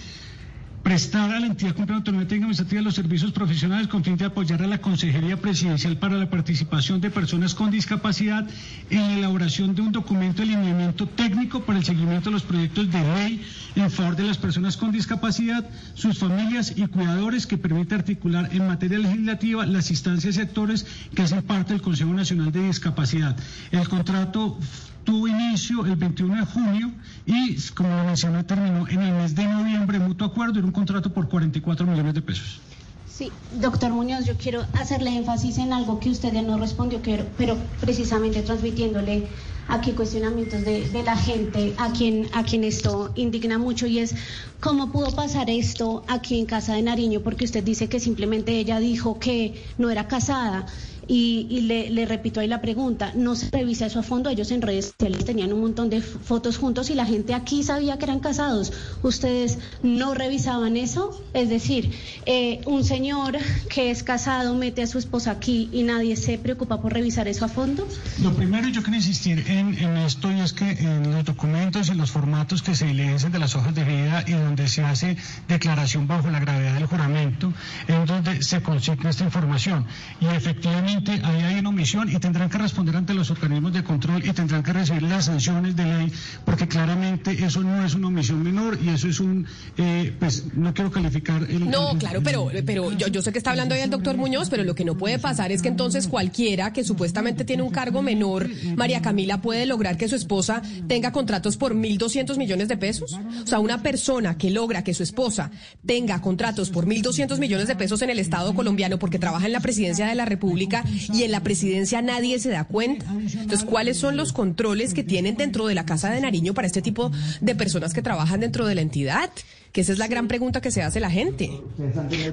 prestar 0.84 1.32
a 1.32 1.40
la 1.40 1.46
entidad 1.46 1.74
con 1.74 1.90
autonomía 1.90 2.28
técnica 2.28 2.44
administrativa 2.44 2.82
los 2.82 2.94
servicios 2.94 3.32
profesionales 3.32 3.88
con 3.88 4.04
fin 4.04 4.18
de 4.18 4.26
apoyar 4.26 4.62
a 4.62 4.66
la 4.66 4.82
Consejería 4.82 5.38
Presidencial 5.38 5.96
para 5.96 6.16
la 6.16 6.28
participación 6.28 7.00
de 7.00 7.10
personas 7.10 7.54
con 7.54 7.70
discapacidad 7.70 8.46
en 8.90 9.00
la 9.00 9.14
elaboración 9.14 9.74
de 9.74 9.80
un 9.80 9.92
documento 9.92 10.42
de 10.42 10.52
alineamiento 10.52 11.08
técnico 11.08 11.60
para 11.60 11.78
el 11.78 11.86
seguimiento 11.86 12.28
de 12.28 12.34
los 12.34 12.42
proyectos 12.42 12.92
de 12.92 13.00
ley 13.00 13.42
en 13.76 13.90
favor 13.90 14.14
de 14.14 14.24
las 14.24 14.36
personas 14.36 14.76
con 14.76 14.92
discapacidad, 14.92 15.66
sus 15.94 16.18
familias 16.18 16.74
y 16.76 16.86
cuidadores 16.86 17.46
que 17.46 17.56
permite 17.56 17.94
articular 17.94 18.50
en 18.52 18.66
materia 18.66 18.98
legislativa 18.98 19.64
las 19.64 19.90
instancias 19.90 20.36
y 20.36 20.38
sectores 20.38 20.84
que 21.14 21.22
hacen 21.22 21.42
parte 21.42 21.72
del 21.72 21.80
Consejo 21.80 22.12
Nacional 22.12 22.52
de 22.52 22.66
Discapacidad. 22.66 23.38
El 23.72 23.88
contrato 23.88 24.58
tuvo 25.04 25.28
inicio 25.28 25.84
el 25.86 25.96
21 25.96 26.36
de 26.36 26.46
junio 26.46 26.92
y, 27.26 27.56
como 27.72 27.90
lo 27.90 28.04
mencioné, 28.04 28.44
terminó 28.44 28.88
en 28.88 29.00
el 29.00 29.14
mes 29.14 29.34
de 29.34 29.44
noviembre, 29.44 29.98
mutuo 29.98 30.26
acuerdo, 30.26 30.58
en 30.58 30.64
un 30.64 30.72
contrato 30.72 31.12
por 31.12 31.28
44 31.28 31.86
millones 31.86 32.14
de 32.14 32.22
pesos. 32.22 32.60
Sí, 33.06 33.30
doctor 33.60 33.92
Muñoz, 33.92 34.24
yo 34.24 34.34
quiero 34.36 34.66
hacerle 34.72 35.16
énfasis 35.16 35.58
en 35.58 35.72
algo 35.72 36.00
que 36.00 36.10
usted 36.10 36.32
ya 36.32 36.42
no 36.42 36.58
respondió, 36.58 37.00
pero 37.38 37.56
precisamente 37.80 38.42
transmitiéndole 38.42 39.28
aquí 39.68 39.92
cuestionamientos 39.92 40.64
de, 40.64 40.88
de, 40.88 41.02
la 41.04 41.16
gente 41.16 41.74
a 41.78 41.92
quien, 41.92 42.26
a 42.32 42.42
quien 42.42 42.64
esto 42.64 43.12
indigna 43.14 43.56
mucho 43.56 43.86
y 43.86 44.00
es 44.00 44.14
cómo 44.60 44.90
pudo 44.90 45.14
pasar 45.14 45.48
esto 45.48 46.02
aquí 46.08 46.40
en 46.40 46.46
Casa 46.46 46.74
de 46.74 46.82
Nariño, 46.82 47.20
porque 47.20 47.44
usted 47.44 47.62
dice 47.62 47.88
que 47.88 48.00
simplemente 48.00 48.58
ella 48.58 48.80
dijo 48.80 49.18
que 49.20 49.62
no 49.78 49.90
era 49.90 50.08
casada. 50.08 50.66
Y, 51.06 51.60
le, 51.62 52.06
repito 52.06 52.40
ahí 52.40 52.48
la 52.48 52.60
pregunta, 52.60 53.12
no 53.14 53.34
se 53.34 53.50
revisa 53.50 53.86
eso 53.86 53.98
a 54.00 54.02
fondo, 54.02 54.30
ellos 54.30 54.50
en 54.50 54.62
redes 54.62 54.86
sociales 54.86 55.24
tenían 55.24 55.52
un 55.52 55.60
montón 55.60 55.90
de 55.90 56.00
fotos 56.00 56.58
juntos 56.58 56.90
y 56.90 56.94
la 56.94 57.06
gente 57.06 57.34
aquí 57.34 57.62
sabía 57.62 57.98
que 57.98 58.04
eran 58.04 58.20
casados. 58.20 58.72
¿Ustedes 59.02 59.58
no 59.82 60.14
revisaban 60.14 60.76
eso? 60.76 61.20
Es 61.32 61.48
decir, 61.48 61.90
eh, 62.26 62.60
un 62.66 62.84
señor 62.84 63.36
que 63.68 63.90
es 63.90 64.02
casado 64.02 64.54
mete 64.54 64.82
a 64.82 64.86
su 64.86 64.98
esposa 64.98 65.32
aquí 65.32 65.68
y 65.72 65.82
nadie 65.82 66.16
se 66.16 66.38
preocupa 66.38 66.80
por 66.80 66.92
revisar 66.92 67.28
eso 67.28 67.44
a 67.44 67.48
fondo. 67.48 67.86
Lo 68.22 68.32
primero 68.34 68.68
yo 68.68 68.82
quiero 68.82 68.96
insistir 68.96 69.44
en, 69.48 69.74
esto 69.98 70.30
y 70.32 70.40
es 70.40 70.52
que 70.52 70.70
en 70.70 71.12
los 71.12 71.24
documentos 71.24 71.88
y 71.88 71.94
los 71.94 72.10
formatos 72.10 72.62
que 72.62 72.74
se 72.74 72.88
evidencian 72.88 73.32
de 73.32 73.38
las 73.38 73.54
hojas 73.54 73.74
de 73.74 73.84
vida 73.84 74.24
y 74.26 74.32
donde 74.32 74.68
se 74.68 74.82
hace 74.82 75.16
declaración 75.48 76.06
bajo 76.06 76.30
la 76.30 76.40
gravedad 76.40 76.74
del 76.74 76.86
juramento, 76.86 77.52
en 77.88 78.06
donde 78.06 78.42
se 78.42 78.62
consigna 78.62 79.10
esta 79.10 79.24
información. 79.24 79.86
Y 80.20 80.26
efectivamente 80.26 80.93
ahí 81.22 81.42
hay 81.42 81.58
una 81.58 81.68
omisión 81.70 82.10
y 82.10 82.18
tendrán 82.18 82.48
que 82.48 82.58
responder 82.58 82.96
ante 82.96 83.14
los 83.14 83.30
organismos 83.30 83.72
de 83.72 83.82
control 83.84 84.24
y 84.26 84.32
tendrán 84.32 84.62
que 84.62 84.72
recibir 84.72 85.02
las 85.02 85.26
sanciones 85.26 85.76
de 85.76 85.84
ley, 85.84 86.12
porque 86.44 86.68
claramente 86.68 87.44
eso 87.44 87.62
no 87.62 87.84
es 87.84 87.94
una 87.94 88.08
omisión 88.08 88.42
menor 88.42 88.78
y 88.82 88.90
eso 88.90 89.08
es 89.08 89.20
un, 89.20 89.46
eh, 89.76 90.14
pues 90.18 90.44
no 90.54 90.72
quiero 90.74 90.90
calificar 90.90 91.42
el... 91.42 91.70
No, 91.70 91.96
claro, 91.98 92.22
pero, 92.22 92.50
pero 92.64 92.92
yo, 92.92 93.08
yo 93.08 93.22
sé 93.22 93.32
que 93.32 93.38
está 93.38 93.50
hablando 93.50 93.74
ahí 93.74 93.80
el 93.80 93.90
doctor 93.90 94.16
Muñoz, 94.16 94.50
pero 94.50 94.64
lo 94.64 94.74
que 94.74 94.84
no 94.84 94.96
puede 94.96 95.18
pasar 95.18 95.52
es 95.52 95.62
que 95.62 95.68
entonces 95.68 96.08
cualquiera 96.08 96.72
que 96.72 96.84
supuestamente 96.84 97.44
tiene 97.44 97.62
un 97.62 97.70
cargo 97.70 98.02
menor, 98.02 98.48
María 98.76 99.02
Camila, 99.02 99.40
puede 99.40 99.66
lograr 99.66 99.96
que 99.96 100.08
su 100.08 100.16
esposa 100.16 100.62
tenga 100.86 101.12
contratos 101.12 101.56
por 101.56 101.74
1.200 101.74 102.36
millones 102.36 102.68
de 102.68 102.76
pesos. 102.76 103.18
O 103.42 103.46
sea, 103.46 103.58
una 103.58 103.82
persona 103.82 104.36
que 104.36 104.50
logra 104.50 104.84
que 104.84 104.94
su 104.94 105.02
esposa 105.02 105.50
tenga 105.84 106.20
contratos 106.20 106.70
por 106.70 106.86
1.200 106.86 107.38
millones 107.38 107.68
de 107.68 107.76
pesos 107.76 108.02
en 108.02 108.10
el 108.10 108.18
Estado 108.18 108.54
colombiano 108.54 108.98
porque 108.98 109.18
trabaja 109.18 109.46
en 109.46 109.52
la 109.52 109.60
presidencia 109.60 110.06
de 110.06 110.14
la 110.14 110.24
República 110.24 110.83
y 111.12 111.22
en 111.22 111.30
la 111.30 111.40
presidencia 111.40 112.02
nadie 112.02 112.38
se 112.38 112.50
da 112.50 112.64
cuenta. 112.64 113.06
Entonces, 113.10 113.64
¿cuáles 113.64 113.96
son 113.96 114.16
los 114.16 114.32
controles 114.32 114.94
que 114.94 115.04
tienen 115.04 115.36
dentro 115.36 115.66
de 115.66 115.74
la 115.74 115.86
Casa 115.86 116.10
de 116.10 116.20
Nariño 116.20 116.54
para 116.54 116.66
este 116.66 116.82
tipo 116.82 117.10
de 117.40 117.54
personas 117.54 117.94
que 117.94 118.02
trabajan 118.02 118.40
dentro 118.40 118.66
de 118.66 118.74
la 118.74 118.80
entidad? 118.80 119.30
Que 119.74 119.80
esa 119.80 119.92
es 119.92 119.98
la 119.98 120.06
gran 120.06 120.28
pregunta 120.28 120.60
que 120.60 120.70
se 120.70 120.82
hace 120.82 121.00
la 121.00 121.10
gente. 121.10 121.50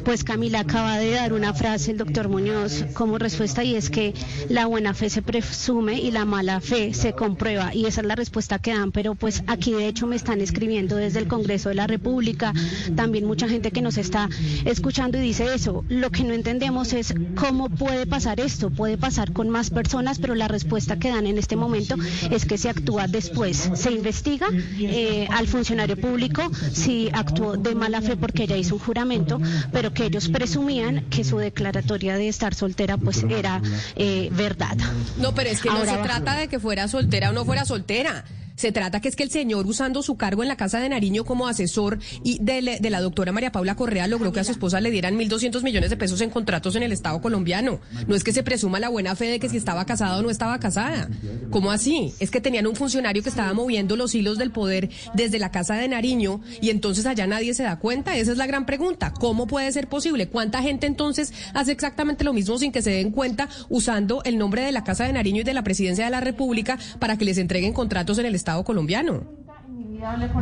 Pues 0.05 0.24
Camila 0.24 0.60
acaba 0.60 1.00
de 1.00 1.10
dar 1.10 1.33
una 1.33 1.55
frase 1.55 1.89
el 1.89 1.98
doctor 1.98 2.29
Muñoz 2.29 2.86
como 2.93 3.17
respuesta 3.17 3.63
y 3.63 3.74
es 3.74 3.89
que 3.89 4.13
la 4.48 4.67
buena 4.67 4.93
fe 4.93 5.10
se 5.10 5.24
presume 5.24 6.00
y 6.00 6.12
la 6.12 6.24
mala 6.24 6.62
fe 6.62 6.93
se 6.93 7.13
comprueba 7.13 7.74
y 7.74 7.88
esa 7.88 8.01
es 8.01 8.07
la 8.07 8.13
respuesta 8.13 8.60
que 8.60 8.75
dan, 8.75 8.91
pero 8.91 9.15
pues 9.15 9.41
aquí 9.48 9.71
de 9.71 9.88
hecho 9.88 10.05
me 10.05 10.17
están 10.17 10.39
escribiendo 10.39 10.98
desde 10.98 11.17
el 11.17 11.27
Congreso 11.27 11.69
de 11.69 11.75
la 11.75 11.88
República, 11.88 12.53
también 12.95 13.25
mucha 13.25 13.50
gente 13.50 13.71
que 13.71 13.81
nos 13.81 13.98
está 13.98 14.29
escuchando 14.65 15.17
y 15.17 15.21
dice 15.21 15.51
eso. 15.51 15.83
Lo 15.89 16.12
que 16.12 16.24
no 16.24 16.36
entendemos 16.36 16.93
es 16.93 17.12
cómo 17.33 17.69
puede 17.69 18.05
pasar 18.05 18.39
esto, 18.39 18.69
puede 18.69 19.00
pasar 19.00 19.33
con 19.33 19.50
más 19.50 19.71
personas, 19.71 20.19
pero 20.19 20.36
la 20.36 20.48
respuesta 20.48 21.00
que 21.00 21.10
dan 21.10 21.25
en 21.25 21.39
este 21.39 21.55
momento 21.55 21.95
es 22.29 22.45
que 22.45 22.60
se 22.60 22.69
actúa 22.69 23.07
después, 23.07 23.71
se 23.74 23.91
investiga 23.91 24.45
eh, 24.79 25.27
al 25.31 25.48
funcionario 25.48 26.00
público 26.00 26.43
si 26.71 27.10
actúa 27.12 27.30
actuó 27.31 27.57
de 27.57 27.75
mala 27.75 28.01
fe 28.01 28.17
porque 28.17 28.43
ella 28.43 28.57
hizo 28.57 28.75
un 28.75 28.81
juramento, 28.81 29.39
pero 29.71 29.93
que 29.93 30.05
ellos 30.05 30.29
presumían 30.29 31.05
que 31.09 31.23
su 31.23 31.38
declaratoria 31.38 32.15
de 32.17 32.27
estar 32.27 32.53
soltera 32.53 32.97
pues 32.97 33.23
era 33.23 33.61
eh, 33.95 34.29
verdad. 34.33 34.77
No, 35.17 35.33
pero 35.33 35.50
es 35.50 35.61
que 35.61 35.69
no 35.69 35.85
se 35.85 35.97
trata 35.97 36.35
de 36.35 36.47
que 36.47 36.59
fuera 36.59 36.88
soltera 36.88 37.29
o 37.29 37.33
no 37.33 37.45
fuera 37.45 37.65
soltera. 37.65 38.25
Se 38.55 38.72
trata 38.72 39.00
que 39.00 39.10
es 39.10 39.15
que 39.15 39.24
el 39.24 39.31
señor, 39.31 39.65
usando 39.67 40.03
su 40.03 40.15
cargo 40.17 40.41
en 40.43 40.48
la 40.48 40.55
Casa 40.55 40.79
de 40.79 40.89
Nariño 40.89 41.25
como 41.25 41.48
asesor 41.48 42.00
y 42.24 42.39
de, 42.39 42.62
la 42.62 43.01
doctora 43.01 43.31
María 43.31 43.51
Paula 43.51 43.75
Correa, 43.75 44.08
logró 44.08 44.31
que 44.31 44.39
a 44.39 44.43
su 44.43 44.51
esposa 44.51 44.81
le 44.81 44.91
dieran 44.91 45.17
1.200 45.17 45.63
millones 45.63 45.89
de 45.89 45.98
pesos 45.98 46.22
en 46.22 46.29
contratos 46.29 46.75
en 46.75 46.84
el 46.84 46.91
Estado 46.91 47.22
colombiano. 47.22 47.79
No 48.08 48.15
es 48.15 48.24
que 48.24 48.34
se 48.34 48.43
presuma 48.43 48.79
la 48.79 48.89
buena 48.89 49.15
fe 49.15 49.25
de 49.25 49.39
que 49.39 49.50
si 49.50 49.58
estaba 49.58 49.86
casada 49.86 50.17
o 50.17 50.22
no 50.22 50.29
estaba 50.29 50.60
casada. 50.60 51.10
¿Cómo 51.50 51.72
así? 51.72 52.13
Es 52.20 52.31
que 52.31 52.41
tenían 52.41 52.67
un 52.67 52.75
funcionario 52.75 53.24
que 53.24 53.29
estaba 53.29 53.53
moviendo 53.53 53.96
los 53.96 54.13
hilos 54.13 54.38
del 54.38 54.51
poder 54.51 54.89
desde 55.13 55.39
la 55.39 55.51
Casa 55.51 55.75
de 55.75 55.88
Nariño 55.88 56.41
y 56.62 56.70
entonces 56.70 57.05
allá 57.05 57.27
nadie 57.27 57.53
se 57.53 57.63
da 57.63 57.79
cuenta. 57.79 58.15
Esa 58.17 58.31
es 58.31 58.38
la 58.38 58.48
gran 58.48 58.65
pregunta. 58.65 59.13
¿Cómo 59.13 59.48
puede 59.48 59.72
ser 59.72 59.88
posible? 59.88 60.27
¿Cuánta 60.27 60.62
gente 60.62 60.88
entonces 60.88 61.34
hace 61.53 61.72
exactamente 61.72 62.24
lo 62.24 62.34
mismo 62.34 62.58
sin 62.58 62.72
que 62.72 62.81
se 62.81 62.91
den 62.91 63.12
cuenta 63.12 63.50
usando 63.70 64.22
el 64.24 64.38
nombre 64.38 64.63
de 64.63 64.72
la 64.72 64.84
Casa 64.84 65.05
de 65.05 65.13
Nariño 65.13 65.41
y 65.41 65.43
de 65.43 65.53
la 65.53 65.63
Presidencia 65.63 66.05
de 66.05 66.12
la 66.12 66.22
República 66.22 66.77
para 67.00 67.17
que 67.17 67.25
les 67.25 67.38
entreguen 67.38 67.74
contratos 67.74 68.17
en 68.17 68.25
el 68.25 68.36
Estado 68.36 68.50
colombiano. 68.63 69.41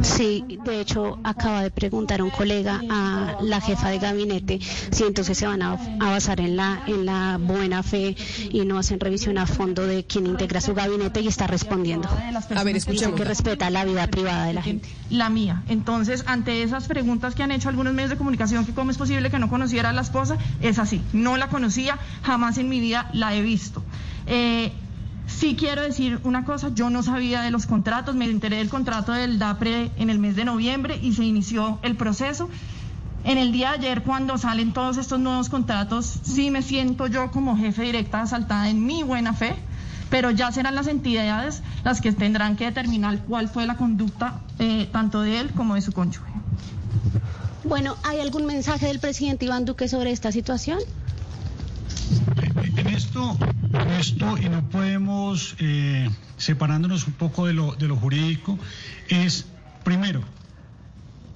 Sí, 0.04 0.46
de 0.64 0.80
hecho 0.80 1.20
acaba 1.24 1.64
de 1.64 1.72
preguntar 1.72 2.22
un 2.22 2.30
colega 2.30 2.82
a 2.90 3.38
la 3.42 3.60
jefa 3.60 3.90
de 3.90 4.00
gabinete 4.00 4.60
si 4.92 5.04
entonces 5.04 5.38
se 5.38 5.46
van 5.46 5.62
a, 5.62 5.76
basar 6.00 6.40
en 6.40 6.56
la 6.56 6.82
en 6.88 7.06
la 7.06 7.38
buena 7.38 7.84
fe 7.84 8.16
y 8.52 8.66
no 8.66 8.78
hacen 8.78 9.00
revisión 9.00 9.38
a 9.38 9.46
fondo 9.46 9.86
de 9.86 10.06
quién 10.06 10.28
integra 10.28 10.62
su 10.62 10.74
gabinete 10.74 11.20
y 11.22 11.28
está 11.28 11.46
respondiendo. 11.48 12.08
A 12.56 12.64
ver, 12.64 12.78
escuchemos. 12.78 13.20
que 13.20 13.26
respeta 13.26 13.70
la 13.70 13.84
vida 13.84 14.08
privada 14.08 14.46
de 14.46 14.54
la 14.54 14.62
gente. 14.62 14.88
La 15.10 15.30
mía. 15.30 15.64
Entonces, 15.68 16.24
ante 16.28 16.64
esas 16.64 16.88
preguntas 16.88 17.36
que 17.36 17.44
han 17.44 17.52
hecho 17.52 17.68
algunos 17.70 17.94
medios 17.94 18.12
de 18.12 18.18
comunicación 18.18 18.66
que 18.66 18.74
cómo 18.74 18.92
es 18.92 18.98
posible 18.98 19.30
que 19.30 19.40
no 19.40 19.50
conociera 19.50 19.90
a 19.90 19.94
la 19.94 20.02
esposa, 20.02 20.38
es 20.62 20.80
así. 20.80 21.02
No 21.12 21.36
la 21.36 21.50
conocía, 21.50 21.98
jamás 22.24 22.58
en 22.58 22.70
mi 22.70 22.80
vida 22.80 23.10
la 23.14 23.36
he 23.36 23.42
visto. 23.42 23.84
Eh, 24.26 24.72
Sí 25.30 25.56
quiero 25.56 25.82
decir 25.82 26.20
una 26.24 26.44
cosa, 26.44 26.72
yo 26.74 26.90
no 26.90 27.04
sabía 27.04 27.42
de 27.42 27.52
los 27.52 27.66
contratos, 27.66 28.16
me 28.16 28.26
enteré 28.26 28.58
del 28.58 28.70
contrato 28.70 29.14
del 29.14 29.40
DAPRE 29.40 29.92
en 29.98 30.10
el 30.10 30.20
mes 30.20 30.36
de 30.36 30.44
noviembre 30.44 31.00
y 31.02 31.14
se 31.14 31.24
inició 31.24 31.80
el 31.84 31.96
proceso. 31.96 32.50
En 33.24 33.38
el 33.38 33.52
día 33.52 33.72
de 33.72 33.78
ayer, 33.78 34.04
cuando 34.04 34.38
salen 34.38 34.74
todos 34.74 34.98
estos 34.98 35.20
nuevos 35.20 35.50
contratos, 35.50 36.20
sí 36.24 36.52
me 36.52 36.62
siento 36.62 37.08
yo 37.08 37.32
como 37.32 37.58
jefe 37.58 37.84
directa 37.84 38.22
asaltada 38.22 38.70
en 38.70 38.86
mi 38.86 39.04
buena 39.04 39.34
fe, 39.34 39.56
pero 40.10 40.32
ya 40.32 40.52
serán 40.52 40.76
las 40.76 40.88
entidades 40.88 41.62
las 41.84 42.02
que 42.02 42.12
tendrán 42.12 42.56
que 42.56 42.66
determinar 42.66 43.20
cuál 43.20 43.48
fue 43.48 43.66
la 43.66 43.78
conducta 43.78 44.40
eh, 44.58 44.90
tanto 44.92 45.22
de 45.22 45.40
él 45.40 45.52
como 45.52 45.76
de 45.76 45.82
su 45.82 45.92
cónyuge. 45.92 46.32
Bueno, 47.64 47.96
¿hay 48.04 48.20
algún 48.20 48.46
mensaje 48.46 48.88
del 48.88 49.00
presidente 49.00 49.46
Iván 49.46 49.66
Duque 49.66 49.88
sobre 49.88 50.12
esta 50.12 50.32
situación? 50.32 50.80
Esto 53.00 54.38
y 54.38 54.50
no 54.50 54.70
podemos, 54.70 55.56
eh, 55.60 56.10
separándonos 56.36 57.08
un 57.08 57.14
poco 57.14 57.48
de 57.48 57.54
lo, 57.54 57.74
de 57.76 57.88
lo 57.88 57.96
jurídico, 57.96 58.60
es, 59.08 59.46
primero, 59.86 60.22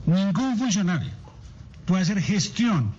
ningún 0.06 0.58
funcionario 0.58 1.12
puede 1.86 2.02
hacer 2.02 2.22
gestión 2.22 2.94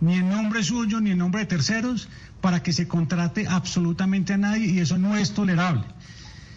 ni 0.00 0.14
en 0.14 0.28
nombre 0.28 0.62
suyo 0.62 1.00
ni 1.00 1.10
en 1.10 1.18
nombre 1.18 1.40
de 1.40 1.46
terceros 1.46 2.08
para 2.40 2.62
que 2.62 2.72
se 2.72 2.86
contrate 2.86 3.48
absolutamente 3.48 4.32
a 4.32 4.38
nadie 4.38 4.66
y 4.66 4.78
eso 4.78 4.96
no 4.96 5.16
es 5.16 5.34
tolerable. 5.34 5.82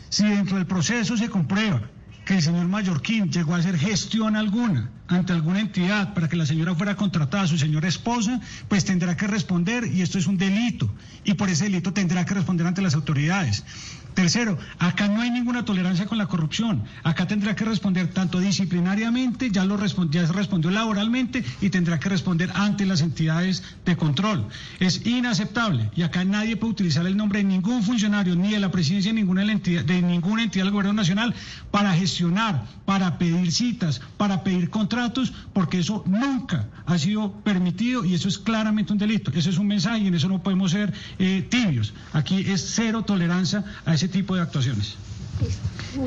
Si 0.10 0.28
dentro 0.28 0.58
del 0.58 0.68
proceso 0.68 1.18
se 1.18 1.30
comprueba 1.30 1.82
que 2.24 2.36
el 2.36 2.44
señor 2.44 2.68
Mallorquín 2.68 3.32
llegó 3.32 3.56
a 3.56 3.58
hacer 3.58 3.80
gestión 3.80 4.36
alguna 4.36 4.92
ante 5.08 5.34
alguna 5.34 5.60
entidad 5.60 6.14
para 6.14 6.28
que 6.28 6.36
la 6.36 6.46
señora 6.46 6.76
fuera 6.76 6.96
contratada 6.96 7.48
su 7.48 7.58
señora 7.58 7.88
esposa, 7.88 8.42
pues 8.68 8.86
tendrá 8.86 9.16
que 9.16 9.28
responder 9.28 9.86
y 9.88 10.02
esto 10.02 10.18
es 10.18 10.28
un 10.28 10.38
delito 10.38 10.94
y 11.24 11.34
por 11.36 11.50
ese 11.50 11.66
delito 11.66 11.94
tendrá 11.94 12.26
que 12.26 12.34
responder 12.34 12.68
ante 12.68 12.82
las 12.82 12.96
autoridades. 12.96 13.64
Tercero, 14.14 14.58
acá 14.80 15.08
no 15.08 15.22
hay 15.22 15.30
ninguna 15.30 15.64
tolerancia 15.64 16.08
con 16.08 16.18
la 16.18 16.26
corrupción. 16.26 16.84
Acá 17.04 17.28
tendrá 17.28 17.56
que 17.56 17.66
responder 17.66 18.08
tanto 18.08 18.40
disciplinariamente, 18.40 19.52
ya 19.52 19.64
lo 19.64 19.78
ya 19.78 20.26
se 20.26 20.34
respondió 20.34 20.72
laboralmente 20.72 21.46
y 21.62 21.70
tendrá 21.70 22.00
que 22.00 22.10
responder 22.10 22.50
ante 22.56 22.88
las 22.88 23.02
entidades 23.02 23.64
de 23.86 23.96
control. 23.96 24.48
Es 24.80 25.06
inaceptable 25.06 25.92
y 25.96 26.02
acá 26.02 26.26
nadie 26.26 26.58
puede 26.58 26.72
utilizar 26.72 27.06
el 27.06 27.16
nombre 27.16 27.40
de 27.40 27.46
ningún 27.46 27.84
funcionario 27.84 28.36
ni 28.36 28.54
de 28.54 28.60
la 28.60 28.72
presidencia 28.72 29.12
de 29.12 29.20
ninguna 29.20 29.44
entidad, 29.44 29.86
de 29.86 30.02
ninguna 30.02 30.42
entidad 30.42 30.66
del 30.66 30.74
gobierno 30.74 30.94
nacional 30.94 31.36
para 31.70 31.94
gestionar, 31.94 32.66
para 32.86 33.20
pedir 33.20 33.52
citas, 33.52 34.02
para 34.18 34.44
pedir 34.44 34.72
contratos 34.72 34.97
porque 35.54 35.80
eso 35.80 36.04
nunca 36.06 36.68
ha 36.86 36.98
sido 36.98 37.32
permitido 37.44 38.06
y 38.06 38.14
eso 38.14 38.28
es 38.28 38.38
claramente 38.38 38.94
un 38.94 39.00
delito. 39.00 39.32
Ese 39.34 39.50
es 39.50 39.58
un 39.58 39.68
mensaje 39.68 40.00
y 40.00 40.08
en 40.08 40.16
eso 40.16 40.28
no 40.28 40.42
podemos 40.42 40.72
ser 40.72 40.94
eh, 41.20 41.46
tibios. 41.50 41.94
Aquí 42.14 42.40
es 42.48 42.74
cero 42.76 43.04
tolerancia 43.04 43.64
a 43.86 43.94
ese 43.94 44.08
tipo 44.08 44.36
de 44.36 44.42
actuaciones. 44.42 44.98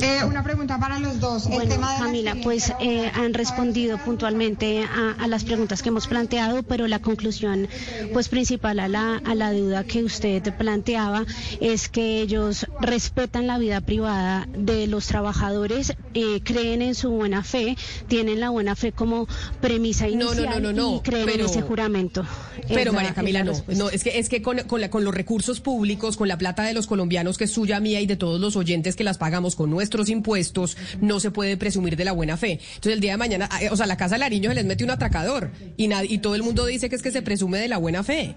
Eh, 0.00 0.24
una 0.24 0.42
pregunta 0.42 0.78
para 0.78 0.98
los 0.98 1.20
dos. 1.20 1.46
El 1.46 1.68
tema 1.68 1.94
de 1.94 1.98
Camila, 2.00 2.36
pues 2.42 2.72
eh, 2.80 3.10
han 3.14 3.34
respondido 3.34 3.98
puntualmente 3.98 4.84
a, 4.84 5.26
las 5.26 5.44
preguntas 5.44 5.82
que 5.82 5.88
hemos 5.88 6.06
planteado, 6.06 6.62
pero 6.62 6.86
la 6.86 7.00
conclusión 7.00 7.68
pues 8.12 8.28
principal 8.28 8.80
a 8.80 8.88
la, 8.88 9.16
a 9.24 9.34
la 9.34 9.52
duda 9.52 9.84
que 9.84 10.02
usted 10.04 10.42
planteaba 10.56 11.24
es 11.60 11.88
que 11.88 12.20
ellos 12.20 12.66
respetan 12.80 13.46
la 13.46 13.58
vida 13.58 13.80
privada 13.80 14.48
de 14.56 14.86
los 14.86 15.06
trabajadores, 15.06 15.94
eh, 16.14 16.40
creen 16.42 16.82
en 16.82 16.94
su 16.94 17.10
buena 17.10 17.42
fe, 17.42 17.76
tienen 18.08 18.40
la 18.40 18.50
buena 18.50 18.76
fe 18.76 18.92
como 18.92 19.28
premisa 19.60 20.08
inicial 20.08 20.62
no, 20.62 20.72
no, 20.72 20.96
y 20.96 21.00
creen 21.00 21.28
en 21.28 21.40
ese 21.40 21.62
juramento. 21.62 22.24
Pero 22.68 22.92
María 22.92 23.14
Camila, 23.14 23.44
no, 23.44 23.52
no, 23.76 23.90
es 23.90 24.04
que, 24.04 24.18
es 24.18 24.28
que 24.28 24.42
con, 24.42 24.58
con, 24.60 24.86
con 24.88 25.04
los 25.04 25.14
recursos 25.14 25.60
públicos, 25.60 26.16
con 26.16 26.28
la 26.28 26.38
plata 26.38 26.62
de 26.62 26.74
los 26.74 26.86
colombianos 26.86 27.38
que 27.38 27.44
es 27.44 27.50
suya, 27.52 27.80
mía 27.80 28.00
y 28.00 28.06
de 28.06 28.16
todos 28.16 28.40
los 28.40 28.56
oyentes 28.56 28.96
que 28.96 29.04
las 29.04 29.18
pagamos 29.20 29.54
con 29.54 29.70
nuestros 29.70 30.08
impuestos, 30.08 30.76
no 31.00 31.20
se 31.20 31.30
puede 31.30 31.56
presumir 31.56 31.94
de 31.94 32.04
la 32.04 32.12
buena 32.12 32.36
fe. 32.36 32.52
Entonces 32.52 32.94
el 32.94 33.00
día 33.00 33.12
de 33.12 33.18
mañana, 33.18 33.48
eh, 33.60 33.68
o 33.70 33.76
sea, 33.76 33.86
la 33.86 33.96
Casa 33.96 34.18
Lariño 34.18 34.50
se 34.50 34.56
les 34.56 34.64
mete 34.64 34.82
un 34.82 34.90
atracador 34.90 35.52
y, 35.76 35.88
y 36.08 36.18
todo 36.18 36.34
el 36.34 36.42
mundo 36.42 36.66
dice 36.66 36.88
que 36.88 36.96
es 36.96 37.02
que 37.02 37.12
se 37.12 37.22
presume 37.22 37.58
de 37.58 37.68
la 37.68 37.78
buena 37.78 38.02
fe. 38.02 38.34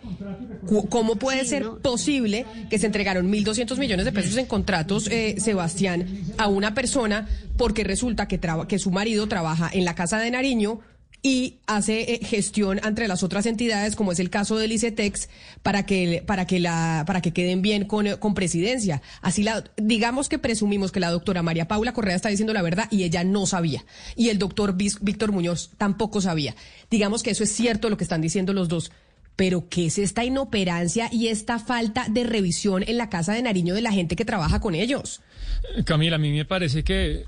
¿Cómo 0.89 1.15
puede 1.15 1.45
ser 1.45 1.65
posible 1.81 2.45
que 2.69 2.77
se 2.77 2.85
entregaron 2.85 3.31
1.200 3.31 3.77
millones 3.77 4.05
de 4.05 4.11
pesos 4.11 4.37
en 4.37 4.45
contratos, 4.45 5.07
eh, 5.09 5.35
Sebastián, 5.39 6.05
a 6.37 6.47
una 6.47 6.73
persona 6.73 7.27
porque 7.57 7.83
resulta 7.83 8.27
que, 8.27 8.39
que 8.67 8.79
su 8.79 8.91
marido 8.91 9.27
trabaja 9.27 9.69
en 9.73 9.85
la 9.85 9.95
Casa 9.95 10.19
de 10.19 10.31
Nariño? 10.31 10.81
Y 11.25 11.55
hace 11.67 12.15
eh, 12.15 12.19
gestión 12.21 12.81
entre 12.83 13.07
las 13.07 13.23
otras 13.23 13.45
entidades, 13.45 13.95
como 13.95 14.11
es 14.11 14.19
el 14.19 14.29
caso 14.29 14.57
del 14.57 14.73
ICETEX, 14.73 15.29
para 15.63 15.85
que, 15.85 16.21
para 16.25 16.45
que, 16.45 16.59
la, 16.59 17.05
para 17.07 17.21
que 17.21 17.31
queden 17.31 17.61
bien 17.61 17.85
con, 17.85 18.17
con 18.17 18.33
presidencia. 18.33 19.01
Así 19.21 19.41
la, 19.41 19.63
digamos 19.77 20.27
que 20.27 20.37
presumimos 20.37 20.91
que 20.91 20.99
la 20.99 21.09
doctora 21.09 21.41
María 21.41 21.69
Paula 21.69 21.93
Correa 21.93 22.17
está 22.17 22.27
diciendo 22.27 22.51
la 22.51 22.61
verdad 22.61 22.89
y 22.91 23.03
ella 23.03 23.23
no 23.23 23.45
sabía. 23.45 23.85
Y 24.17 24.29
el 24.29 24.37
doctor 24.37 24.75
Víctor 24.75 25.31
Muñoz 25.31 25.71
tampoco 25.77 26.19
sabía. 26.19 26.55
Digamos 26.91 27.23
que 27.23 27.31
eso 27.31 27.45
es 27.45 27.51
cierto 27.53 27.89
lo 27.89 27.95
que 27.95 28.03
están 28.03 28.21
diciendo 28.21 28.51
los 28.51 28.67
dos. 28.67 28.91
Pero 29.37 29.67
¿qué 29.69 29.87
es 29.87 29.97
esta 29.97 30.25
inoperancia 30.25 31.09
y 31.11 31.29
esta 31.29 31.57
falta 31.57 32.05
de 32.09 32.23
revisión 32.25 32.83
en 32.85 32.97
la 32.97 33.09
Casa 33.09 33.33
de 33.33 33.41
Nariño 33.41 33.73
de 33.73 33.81
la 33.81 33.91
gente 33.91 34.15
que 34.15 34.25
trabaja 34.25 34.59
con 34.59 34.75
ellos? 34.75 35.21
Camila, 35.85 36.17
a 36.17 36.19
mí 36.19 36.31
me 36.31 36.45
parece 36.45 36.83
que 36.83 37.25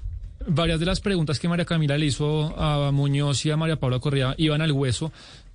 varias 0.48 0.80
de 0.80 0.86
las 0.86 1.02
preguntas 1.02 1.40
que 1.40 1.48
María 1.48 1.66
Camila 1.66 1.98
le 1.98 2.08
hizo 2.08 2.58
a 2.60 2.92
Muñoz 2.92 3.46
y 3.46 3.52
a 3.52 3.58
María 3.58 3.78
Paula 3.78 4.00
Correa 4.00 4.36
iban 4.38 4.62
al 4.62 4.72
hueso 4.72 5.12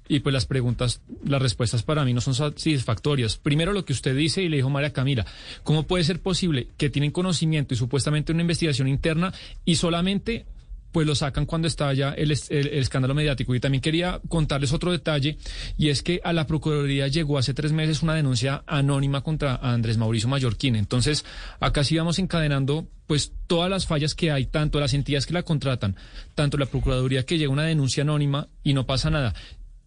y 0.08 0.20
pues 0.20 0.32
las 0.32 0.44
preguntas, 0.44 1.02
las 1.24 1.40
respuestas 1.40 1.84
para 1.84 2.04
mí 2.04 2.12
no 2.12 2.20
son 2.20 2.34
satisfactorias. 2.34 3.36
Primero 3.36 3.72
lo 3.72 3.84
que 3.84 3.92
usted 3.92 4.16
dice 4.16 4.42
y 4.42 4.48
le 4.48 4.56
dijo 4.56 4.68
María 4.68 4.92
Camila, 4.92 5.24
¿cómo 5.62 5.84
puede 5.84 6.02
ser 6.02 6.20
posible 6.20 6.66
que 6.76 6.90
tienen 6.90 7.12
conocimiento 7.12 7.74
y 7.74 7.76
supuestamente 7.76 8.32
una 8.32 8.40
investigación 8.40 8.88
interna 8.88 9.32
y 9.64 9.76
solamente 9.76 10.46
pues 10.92 11.06
lo 11.06 11.14
sacan 11.14 11.46
cuando 11.46 11.68
está 11.68 11.92
ya 11.92 12.10
el, 12.10 12.30
escándalo 12.30 13.14
mediático. 13.14 13.54
Y 13.54 13.60
también 13.60 13.80
quería 13.80 14.20
contarles 14.28 14.72
otro 14.72 14.92
detalle, 14.92 15.38
y 15.76 15.88
es 15.88 16.02
que 16.02 16.20
a 16.24 16.32
la 16.32 16.46
Procuraduría 16.46 17.08
llegó 17.08 17.38
hace 17.38 17.54
tres 17.54 17.72
meses 17.72 18.02
una 18.02 18.14
denuncia 18.14 18.62
anónima 18.66 19.22
contra 19.22 19.56
Andrés 19.56 19.98
Mauricio 19.98 20.28
Mallorquín. 20.28 20.76
Entonces, 20.76 21.24
acá 21.60 21.84
sí 21.84 21.96
vamos 21.96 22.18
encadenando 22.18 22.86
pues 23.06 23.32
todas 23.46 23.68
las 23.68 23.86
fallas 23.86 24.14
que 24.14 24.30
hay, 24.30 24.46
tanto 24.46 24.78
las 24.78 24.94
entidades 24.94 25.26
que 25.26 25.34
la 25.34 25.42
contratan, 25.42 25.96
tanto 26.34 26.56
la 26.56 26.66
Procuraduría 26.66 27.24
que 27.24 27.38
llega 27.38 27.50
una 27.50 27.64
denuncia 27.64 28.02
anónima 28.02 28.48
y 28.62 28.72
no 28.72 28.86
pasa 28.86 29.10
nada, 29.10 29.34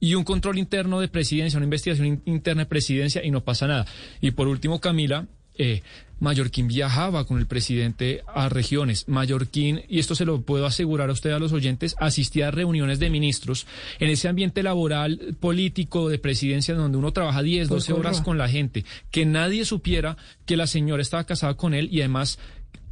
y 0.04 0.16
un 0.16 0.26
control 0.26 0.58
interno 0.58 1.00
de 1.00 1.08
presidencia, 1.08 1.56
una 1.56 1.64
investigación 1.64 2.22
interna 2.26 2.64
de 2.64 2.66
presidencia 2.66 3.24
y 3.24 3.32
no 3.32 3.46
pasa 3.46 3.68
nada. 3.68 3.86
Y 4.20 4.32
por 4.32 4.50
último, 4.50 4.82
Camila, 4.82 5.28
eh, 5.58 5.82
Mallorquín 6.20 6.70
viajaba 6.70 7.26
con 7.26 7.38
el 7.38 7.48
presidente 7.48 8.24
a 8.34 8.48
regiones. 8.48 9.10
Mallorquín, 9.10 9.82
y 9.90 10.00
esto 10.00 10.16
se 10.16 10.24
lo 10.24 10.42
puedo 10.42 10.66
asegurar 10.66 11.10
a 11.10 11.14
usted 11.14 11.32
a 11.32 11.40
los 11.40 11.52
oyentes, 11.52 11.96
asistía 12.00 12.48
a 12.48 12.52
reuniones 12.52 13.00
de 13.00 13.10
ministros 13.10 13.68
en 14.00 14.10
ese 14.10 14.30
ambiente 14.30 14.64
laboral, 14.64 15.36
político, 15.40 16.08
de 16.08 16.20
presidencia, 16.20 16.76
donde 16.76 16.98
uno 16.98 17.12
trabaja 17.12 17.42
10, 17.42 17.68
12 17.68 17.94
horas 17.94 18.22
con 18.22 18.38
la 18.38 18.48
gente. 18.48 18.86
Que 19.12 19.26
nadie 19.26 19.66
supiera 19.66 20.16
que 20.46 20.56
la 20.56 20.66
señora 20.66 21.02
estaba 21.02 21.26
casada 21.26 21.56
con 21.56 21.74
él 21.74 21.90
y 21.92 22.00
además 22.00 22.40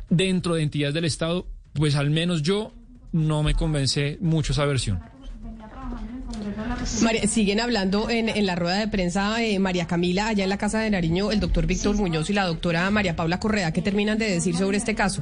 dentro 0.10 0.56
de 0.56 0.64
entidades 0.64 0.94
del 0.94 1.06
Estado, 1.06 1.48
pues 1.74 1.96
al 1.96 2.10
menos 2.10 2.42
yo 2.42 2.74
no 3.14 3.44
me 3.44 3.54
convence 3.54 4.18
mucho 4.20 4.52
esa 4.52 4.66
versión 4.66 5.00
siguen 7.28 7.60
hablando 7.60 8.10
en, 8.10 8.46
la 8.46 8.56
rueda 8.56 8.78
de 8.78 8.88
prensa 8.88 9.42
eh, 9.44 9.60
María 9.60 9.88
Camila, 9.88 10.28
allá 10.28 10.44
en 10.44 10.50
la 10.50 10.58
Casa 10.58 10.80
de 10.80 10.90
Nariño, 10.90 11.32
el 11.32 11.40
doctor 11.40 11.66
Víctor 11.66 11.96
Muñoz 11.96 12.30
y 12.30 12.34
la 12.34 12.46
doctora 12.46 12.90
María 12.92 13.16
Paula 13.16 13.40
Correa. 13.40 13.72
¿Qué 13.72 13.82
terminan 13.82 14.18
de 14.18 14.30
decir 14.30 14.56
sobre 14.56 14.78
este 14.78 14.96
caso? 14.96 15.22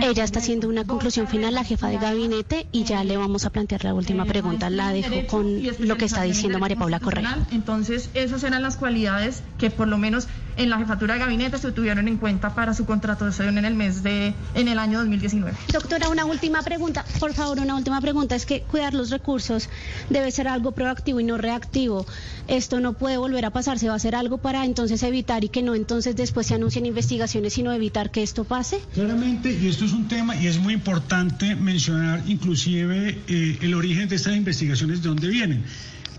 Ella 0.00 0.24
está 0.24 0.38
haciendo 0.38 0.68
una 0.68 0.84
conclusión 0.84 1.28
final, 1.28 1.54
la 1.54 1.64
jefa 1.64 1.88
de 1.88 1.98
gabinete, 1.98 2.66
y 2.72 2.84
ya 2.84 3.04
le 3.04 3.16
vamos 3.16 3.44
a 3.44 3.50
plantear 3.50 3.84
la 3.84 3.94
última 3.94 4.24
pregunta. 4.24 4.70
La 4.70 4.92
dejo 4.92 5.26
con 5.26 5.62
lo 5.78 5.96
que 5.96 6.04
está 6.04 6.22
diciendo 6.22 6.58
María 6.58 6.76
Paula 6.76 7.00
Correa. 7.00 7.46
Entonces, 7.52 8.10
esas 8.14 8.42
eran 8.44 8.62
las 8.62 8.76
cualidades 8.76 9.42
que 9.58 9.70
por 9.70 9.88
lo 9.88 9.98
menos 9.98 10.28
en 10.58 10.70
la 10.70 10.78
jefatura 10.78 11.14
de 11.14 11.20
gabinete 11.20 11.56
se 11.56 11.72
tuvieron 11.72 12.08
en 12.08 12.18
cuenta 12.18 12.54
para 12.54 12.74
su 12.74 12.84
contratación 12.84 13.58
en 13.58 13.64
el 13.64 13.74
mes 13.74 14.02
de, 14.02 14.34
en 14.54 14.68
el 14.68 14.78
año 14.78 14.98
2019. 14.98 15.56
Doctora, 15.72 16.08
una 16.08 16.24
última 16.24 16.62
pregunta, 16.62 17.04
por 17.20 17.32
favor, 17.32 17.60
una 17.60 17.76
última 17.76 18.00
pregunta. 18.00 18.34
Es 18.34 18.44
que 18.44 18.62
cuidar 18.62 18.92
los 18.92 19.10
recursos 19.10 19.68
debe 20.10 20.30
ser 20.30 20.48
algo 20.48 20.72
proactivo 20.72 21.20
y 21.20 21.24
no 21.24 21.38
reactivo. 21.38 22.06
Esto 22.46 22.80
no 22.80 22.94
puede 22.94 23.18
volver 23.18 23.44
a 23.44 23.50
pasar, 23.50 23.78
se 23.78 23.88
va 23.88 23.94
a 23.94 23.96
hacer 23.96 24.14
algo 24.14 24.38
para 24.38 24.64
entonces 24.64 25.02
evitar 25.02 25.44
y 25.44 25.48
que 25.48 25.62
no 25.62 25.74
entonces 25.74 26.16
después 26.16 26.46
se 26.46 26.54
anuncien 26.54 26.86
investigaciones, 26.86 27.52
sino 27.52 27.72
evitar 27.72 28.10
que 28.10 28.22
esto 28.22 28.44
pase. 28.44 28.80
Claramente, 28.94 29.52
y 29.52 29.68
esto 29.68 29.84
es 29.84 29.92
un 29.92 30.08
tema 30.08 30.36
y 30.36 30.46
es 30.46 30.58
muy 30.58 30.74
importante 30.74 31.54
mencionar 31.56 32.22
inclusive 32.26 33.18
eh, 33.28 33.58
el 33.60 33.74
origen 33.74 34.08
de 34.08 34.16
estas 34.16 34.36
investigaciones, 34.36 35.02
de 35.02 35.08
dónde 35.08 35.28
vienen. 35.28 35.64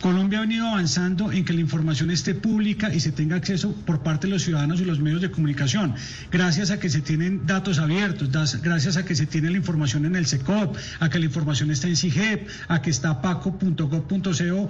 Colombia 0.02 0.40
ha 0.40 0.42
venido 0.42 0.68
avanzando 0.68 1.32
en 1.32 1.44
que 1.44 1.54
la 1.54 1.62
información 1.62 2.10
esté 2.10 2.34
pública 2.34 2.94
y 2.94 3.00
se 3.00 3.12
tenga 3.12 3.36
acceso 3.36 3.74
por 3.86 4.02
parte 4.02 4.28
de 4.28 4.34
los 4.34 4.44
ciudadanos 4.44 4.80
y 4.80 4.86
los 4.86 5.00
medios 5.00 5.22
de 5.22 5.30
comunicación, 5.30 5.96
gracias 6.32 6.72
a 6.72 6.80
que 6.80 6.90
se 6.90 7.02
tienen 7.02 7.46
datos 7.46 7.80
abiertos, 7.80 8.30
gracias 8.62 8.98
a 8.98 9.04
que 9.04 9.16
se 9.16 9.26
tiene 9.26 9.50
la 9.50 9.58
información 9.58 10.06
en 10.06 10.16
el 10.16 10.26
SECOP, 10.26 10.78
a 11.00 11.10
que 11.10 11.20
la 11.20 11.26
información 11.26 11.72
está 11.72 11.88
en 11.88 11.98
CIGEP, 11.98 12.48
a 12.68 12.82
que 12.82 12.90
está 12.90 13.22
paco.gov.co. 13.22 14.70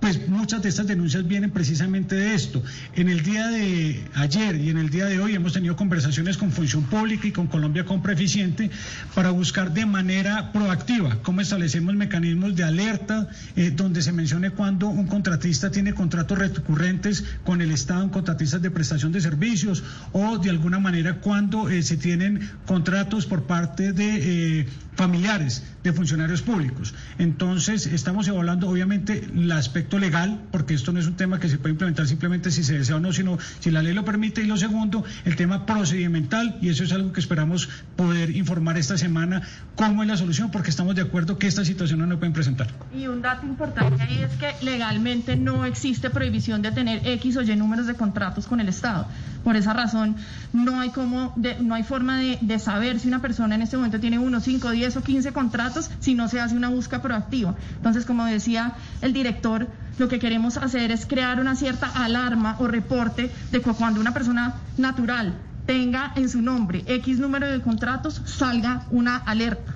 Pues 0.00 0.28
muchas 0.28 0.62
de 0.62 0.68
estas 0.68 0.86
denuncias 0.86 1.26
vienen 1.26 1.50
precisamente 1.50 2.14
de 2.14 2.34
esto. 2.34 2.62
En 2.94 3.08
el 3.08 3.22
día 3.22 3.48
de 3.48 4.04
ayer 4.14 4.56
y 4.56 4.70
en 4.70 4.78
el 4.78 4.90
día 4.90 5.06
de 5.06 5.18
hoy 5.18 5.34
hemos 5.34 5.52
tenido 5.52 5.76
conversaciones 5.76 6.36
con 6.36 6.52
Función 6.52 6.84
Pública 6.84 7.26
y 7.26 7.32
con 7.32 7.46
Colombia 7.46 7.84
Compra 7.84 8.12
Eficiente 8.12 8.70
para 9.14 9.30
buscar 9.30 9.72
de 9.72 9.86
manera 9.86 10.52
proactiva 10.52 11.18
cómo 11.22 11.40
establecemos 11.40 11.94
mecanismos 11.94 12.54
de 12.54 12.64
alerta 12.64 13.28
eh, 13.56 13.70
donde 13.74 14.02
se 14.02 14.12
mencione 14.12 14.50
cuando 14.50 14.88
un 14.88 15.06
contratista 15.06 15.70
tiene 15.70 15.94
contratos 15.94 16.38
recurrentes 16.38 17.24
con 17.44 17.60
el 17.60 17.70
Estado 17.70 18.04
en 18.04 18.10
contratistas 18.10 18.62
de 18.62 18.70
prestación 18.70 19.12
de 19.12 19.20
servicios 19.20 19.82
o 20.12 20.38
de 20.38 20.50
alguna 20.50 20.78
manera 20.78 21.16
cuando 21.20 21.68
eh, 21.68 21.82
se 21.82 21.96
tienen 21.96 22.48
contratos 22.66 23.26
por 23.26 23.44
parte 23.44 23.92
de 23.92 24.60
eh, 24.60 24.66
familiares 24.94 25.62
de 25.88 25.92
funcionarios 25.94 26.42
públicos. 26.42 26.94
Entonces, 27.18 27.86
estamos 27.86 28.28
evaluando 28.28 28.68
obviamente 28.68 29.24
el 29.34 29.50
aspecto 29.52 29.98
legal, 29.98 30.40
porque 30.50 30.74
esto 30.74 30.92
no 30.92 31.00
es 31.00 31.06
un 31.06 31.14
tema 31.14 31.40
que 31.40 31.48
se 31.48 31.58
puede 31.58 31.72
implementar 31.72 32.06
simplemente 32.06 32.50
si 32.50 32.62
se 32.62 32.78
desea 32.78 32.96
o 32.96 33.00
no, 33.00 33.12
sino 33.12 33.38
si 33.60 33.70
la 33.70 33.82
ley 33.82 33.94
lo 33.94 34.04
permite. 34.04 34.42
Y 34.42 34.46
lo 34.46 34.56
segundo, 34.56 35.04
el 35.24 35.36
tema 35.36 35.66
procedimental, 35.66 36.58
y 36.60 36.68
eso 36.68 36.84
es 36.84 36.92
algo 36.92 37.12
que 37.12 37.20
esperamos 37.20 37.68
poder 37.96 38.36
informar 38.36 38.76
esta 38.78 38.98
semana 38.98 39.42
cómo 39.74 40.02
es 40.02 40.08
la 40.08 40.16
solución, 40.16 40.50
porque 40.50 40.70
estamos 40.70 40.94
de 40.94 41.02
acuerdo 41.02 41.38
que 41.38 41.46
esta 41.46 41.64
situación 41.64 42.00
no 42.00 42.06
nos 42.06 42.18
pueden 42.18 42.32
presentar. 42.32 42.68
Y 42.94 43.06
un 43.06 43.22
dato 43.22 43.46
importante 43.46 44.02
ahí 44.02 44.22
es 44.22 44.32
que 44.36 44.64
legalmente 44.64 45.36
no 45.36 45.64
existe 45.64 46.10
prohibición 46.10 46.62
de 46.62 46.72
tener 46.72 47.06
X 47.06 47.36
o 47.36 47.42
Y 47.42 47.56
números 47.56 47.86
de 47.86 47.94
contratos 47.94 48.46
con 48.46 48.60
el 48.60 48.68
Estado. 48.68 49.06
Por 49.44 49.56
esa 49.56 49.72
razón, 49.72 50.16
no 50.52 50.80
hay, 50.80 50.90
como 50.90 51.34
no 51.60 51.74
hay 51.74 51.82
forma 51.82 52.18
de, 52.18 52.38
de 52.40 52.58
saber 52.58 52.98
si 53.00 53.08
una 53.08 53.22
persona 53.22 53.54
en 53.54 53.62
este 53.62 53.76
momento 53.76 54.00
tiene 54.00 54.18
uno, 54.18 54.40
cinco, 54.40 54.70
diez 54.70 54.96
o 54.96 55.02
quince 55.02 55.32
contratos 55.32 55.77
si 56.00 56.14
no 56.14 56.28
se 56.28 56.40
hace 56.40 56.56
una 56.56 56.68
búsqueda 56.68 57.02
proactiva. 57.02 57.54
Entonces, 57.76 58.04
como 58.04 58.24
decía 58.24 58.74
el 59.02 59.12
director, 59.12 59.68
lo 59.98 60.08
que 60.08 60.18
queremos 60.18 60.56
hacer 60.56 60.90
es 60.90 61.06
crear 61.06 61.40
una 61.40 61.56
cierta 61.56 61.88
alarma 61.88 62.56
o 62.58 62.66
reporte 62.66 63.30
de 63.50 63.60
cuando 63.60 64.00
una 64.00 64.14
persona 64.14 64.54
natural 64.76 65.34
tenga 65.66 66.12
en 66.16 66.28
su 66.28 66.40
nombre 66.40 66.82
X 66.86 67.18
número 67.18 67.50
de 67.50 67.60
contratos, 67.60 68.22
salga 68.24 68.86
una 68.90 69.16
alerta. 69.16 69.74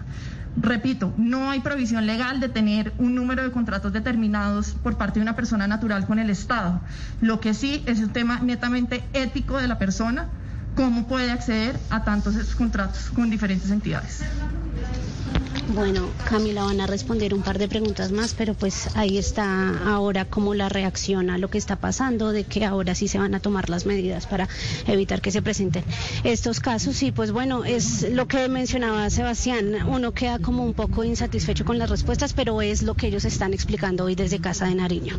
Repito, 0.56 1.14
no 1.16 1.50
hay 1.50 1.60
provisión 1.60 2.06
legal 2.06 2.40
de 2.40 2.48
tener 2.48 2.92
un 2.98 3.14
número 3.14 3.42
de 3.42 3.50
contratos 3.50 3.92
determinados 3.92 4.72
por 4.82 4.96
parte 4.96 5.18
de 5.18 5.22
una 5.22 5.34
persona 5.34 5.66
natural 5.66 6.06
con 6.06 6.18
el 6.18 6.30
Estado. 6.30 6.80
Lo 7.20 7.40
que 7.40 7.54
sí 7.54 7.82
es 7.86 8.00
un 8.00 8.10
tema 8.10 8.40
netamente 8.40 9.04
ético 9.14 9.58
de 9.58 9.66
la 9.66 9.78
persona, 9.78 10.28
cómo 10.74 11.06
puede 11.06 11.30
acceder 11.30 11.78
a 11.90 12.04
tantos 12.04 12.54
contratos 12.54 13.10
con 13.14 13.30
diferentes 13.30 13.70
entidades. 13.70 14.22
Bueno, 15.68 16.10
Camila, 16.28 16.64
van 16.64 16.80
a 16.80 16.86
responder 16.86 17.32
un 17.32 17.42
par 17.42 17.58
de 17.58 17.68
preguntas 17.68 18.12
más, 18.12 18.34
pero 18.34 18.54
pues 18.54 18.88
ahí 18.94 19.16
está 19.16 19.70
ahora 19.86 20.24
como 20.24 20.54
la 20.54 20.68
reacción 20.68 21.30
a 21.30 21.38
lo 21.38 21.48
que 21.48 21.56
está 21.56 21.76
pasando, 21.76 22.32
de 22.32 22.44
que 22.44 22.64
ahora 22.64 22.94
sí 22.94 23.08
se 23.08 23.18
van 23.18 23.34
a 23.34 23.40
tomar 23.40 23.70
las 23.70 23.86
medidas 23.86 24.26
para 24.26 24.48
evitar 24.86 25.20
que 25.20 25.30
se 25.30 25.40
presenten 25.40 25.84
estos 26.24 26.60
casos. 26.60 27.02
Y 27.02 27.12
pues 27.12 27.32
bueno, 27.32 27.64
es 27.64 28.10
lo 28.10 28.26
que 28.26 28.48
mencionaba 28.48 29.08
Sebastián, 29.08 29.86
uno 29.86 30.12
queda 30.12 30.40
como 30.40 30.64
un 30.64 30.74
poco 30.74 31.04
insatisfecho 31.04 31.64
con 31.64 31.78
las 31.78 31.88
respuestas, 31.88 32.32
pero 32.32 32.60
es 32.60 32.82
lo 32.82 32.94
que 32.94 33.06
ellos 33.06 33.24
están 33.24 33.54
explicando 33.54 34.04
hoy 34.04 34.14
desde 34.14 34.40
Casa 34.40 34.66
de 34.66 34.74
Nariño. 34.74 35.18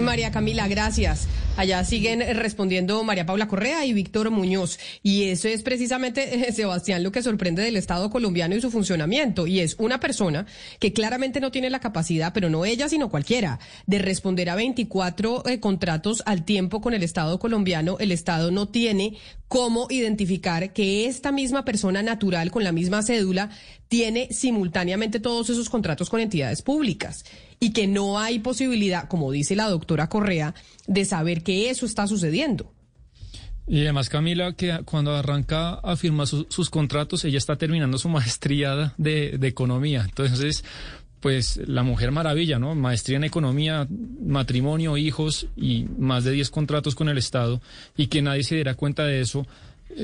María 0.00 0.30
Camila, 0.30 0.66
gracias. 0.66 1.28
Allá 1.56 1.84
siguen 1.84 2.20
respondiendo 2.36 3.04
María 3.04 3.26
Paula 3.26 3.46
Correa 3.46 3.84
y 3.84 3.92
Víctor 3.92 4.30
Muñoz. 4.30 4.78
Y 5.02 5.24
eso 5.24 5.46
es 5.46 5.62
precisamente, 5.62 6.52
Sebastián, 6.52 7.02
lo 7.02 7.12
que 7.12 7.22
sorprende 7.22 7.62
del 7.62 7.76
Estado 7.76 8.10
colombiano 8.10 8.56
y 8.56 8.60
su 8.60 8.70
funcionamiento. 8.70 9.46
Y 9.46 9.60
una 9.78 10.00
persona 10.00 10.46
que 10.78 10.92
claramente 10.92 11.40
no 11.40 11.50
tiene 11.50 11.70
la 11.70 11.80
capacidad, 11.80 12.32
pero 12.32 12.50
no 12.50 12.64
ella, 12.64 12.88
sino 12.88 13.08
cualquiera, 13.08 13.58
de 13.86 13.98
responder 13.98 14.50
a 14.50 14.54
24 14.54 15.48
eh, 15.48 15.60
contratos 15.60 16.22
al 16.26 16.44
tiempo 16.44 16.80
con 16.80 16.94
el 16.94 17.02
Estado 17.02 17.38
colombiano. 17.38 17.96
El 17.98 18.12
Estado 18.12 18.50
no 18.50 18.68
tiene 18.68 19.16
cómo 19.48 19.86
identificar 19.90 20.72
que 20.72 21.06
esta 21.06 21.32
misma 21.32 21.64
persona 21.64 22.02
natural 22.02 22.50
con 22.50 22.64
la 22.64 22.72
misma 22.72 23.02
cédula 23.02 23.50
tiene 23.88 24.28
simultáneamente 24.32 25.20
todos 25.20 25.50
esos 25.50 25.70
contratos 25.70 26.10
con 26.10 26.20
entidades 26.20 26.62
públicas 26.62 27.24
y 27.60 27.72
que 27.72 27.86
no 27.86 28.18
hay 28.18 28.40
posibilidad, 28.40 29.08
como 29.08 29.30
dice 29.30 29.54
la 29.56 29.68
doctora 29.68 30.08
Correa, 30.08 30.54
de 30.86 31.04
saber 31.04 31.42
que 31.42 31.70
eso 31.70 31.86
está 31.86 32.06
sucediendo. 32.06 32.73
Y 33.66 33.82
además 33.82 34.08
Camila, 34.08 34.52
que 34.52 34.80
cuando 34.84 35.14
arranca 35.14 35.74
a 35.74 35.96
firmar 35.96 36.26
sus 36.26 36.70
contratos, 36.70 37.24
ella 37.24 37.38
está 37.38 37.56
terminando 37.56 37.98
su 37.98 38.08
maestría 38.10 38.94
de, 38.98 39.38
de 39.38 39.48
economía. 39.48 40.04
Entonces, 40.04 40.64
pues 41.20 41.58
la 41.66 41.82
mujer 41.82 42.10
maravilla, 42.12 42.58
¿no? 42.58 42.74
Maestría 42.74 43.16
en 43.16 43.24
economía, 43.24 43.88
matrimonio, 44.22 44.98
hijos 44.98 45.46
y 45.56 45.86
más 45.98 46.24
de 46.24 46.32
10 46.32 46.50
contratos 46.50 46.94
con 46.94 47.08
el 47.08 47.16
Estado 47.16 47.62
y 47.96 48.08
que 48.08 48.20
nadie 48.20 48.42
se 48.42 48.56
diera 48.56 48.74
cuenta 48.74 49.04
de 49.04 49.22
eso 49.22 49.46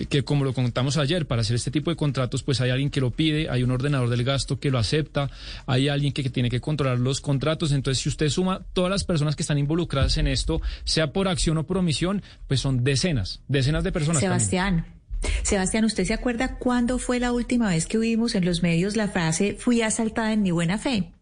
que 0.08 0.22
como 0.22 0.44
lo 0.44 0.52
contamos 0.52 0.96
ayer, 0.96 1.26
para 1.26 1.42
hacer 1.42 1.56
este 1.56 1.70
tipo 1.70 1.90
de 1.90 1.96
contratos, 1.96 2.42
pues 2.42 2.60
hay 2.60 2.70
alguien 2.70 2.90
que 2.90 3.00
lo 3.00 3.10
pide, 3.10 3.48
hay 3.50 3.62
un 3.62 3.70
ordenador 3.70 4.08
del 4.08 4.24
gasto 4.24 4.58
que 4.58 4.70
lo 4.70 4.78
acepta, 4.78 5.30
hay 5.66 5.88
alguien 5.88 6.12
que, 6.12 6.28
tiene 6.30 6.50
que 6.50 6.60
controlar 6.60 6.98
los 6.98 7.20
contratos. 7.20 7.72
Entonces, 7.72 8.02
si 8.02 8.08
usted 8.08 8.28
suma 8.28 8.62
todas 8.72 8.90
las 8.90 9.04
personas 9.04 9.36
que 9.36 9.42
están 9.42 9.58
involucradas 9.58 10.16
en 10.18 10.26
esto, 10.26 10.60
sea 10.84 11.12
por 11.12 11.28
acción 11.28 11.58
o 11.58 11.64
por 11.64 11.78
omisión, 11.78 12.22
pues 12.46 12.60
son 12.60 12.84
decenas, 12.84 13.40
decenas 13.48 13.84
de 13.84 13.92
personas. 13.92 14.20
Sebastián. 14.20 14.86
Sebastián, 15.42 15.84
¿usted 15.84 16.04
se 16.04 16.14
acuerda 16.14 16.56
cuándo 16.58 16.98
fue 16.98 17.20
la 17.20 17.32
última 17.32 17.68
vez 17.68 17.86
que 17.86 17.98
oímos 17.98 18.34
en 18.34 18.44
los 18.44 18.62
medios 18.62 18.96
la 18.96 19.08
frase 19.08 19.54
fui 19.58 19.82
asaltada 19.82 20.32
en 20.32 20.42
mi 20.42 20.50
buena 20.50 20.78
fe? 20.78 21.12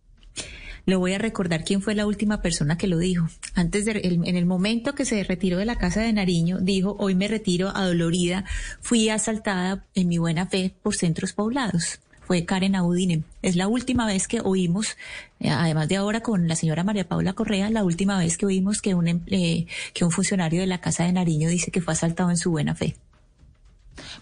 Le 0.89 0.97
voy 0.97 1.13
a 1.13 1.19
recordar 1.19 1.65
quién 1.65 1.83
fue 1.83 1.95
la 1.95 2.07
última 2.07 2.41
persona 2.41 2.79
que 2.79 2.87
lo 2.87 2.97
dijo. 2.97 3.29
Antes 3.55 3.85
de, 3.85 4.01
en 4.03 4.37
el 4.37 4.47
momento 4.47 4.95
que 4.95 5.05
se 5.05 5.23
retiró 5.23 5.59
de 5.59 5.67
la 5.67 5.77
casa 5.77 6.01
de 6.01 6.11
Nariño, 6.15 6.61
dijo, 6.61 6.97
hoy 6.99 7.15
me 7.15 7.29
retiro 7.29 7.69
adolorida, 7.69 8.47
fui 8.81 9.11
asaltada 9.11 9.85
en 9.95 10.09
mi 10.09 10.17
buena 10.17 10.47
fe 10.47 10.73
por 10.83 10.97
centros 10.97 11.35
poblados 11.35 12.01
fue 12.27 12.45
Karen 12.45 12.75
Audine. 12.75 13.23
Es 13.41 13.57
la 13.57 13.69
última 13.69 14.07
vez 14.07 14.29
que 14.29 14.41
oímos, 14.43 14.99
eh, 15.41 15.49
además 15.49 15.89
de 15.89 15.97
ahora 15.97 16.21
con 16.21 16.47
la 16.47 16.57
señora 16.57 16.85
María 16.85 17.09
Paula 17.09 17.33
Correa, 17.33 17.71
la 17.71 17.85
última 17.85 18.19
vez 18.19 18.37
que 18.37 18.45
oímos 18.45 18.83
que 18.83 18.95
un, 18.95 19.25
eh, 19.29 19.67
que 19.95 20.05
un 20.05 20.11
funcionario 20.11 20.61
de 20.61 20.67
la 20.67 20.79
Casa 20.79 21.05
de 21.05 21.13
Nariño 21.13 21.49
dice 21.49 21.71
que 21.71 21.81
fue 21.81 21.95
asaltado 21.95 22.29
en 22.29 22.37
su 22.37 22.51
buena 22.51 22.75
fe. 22.75 22.97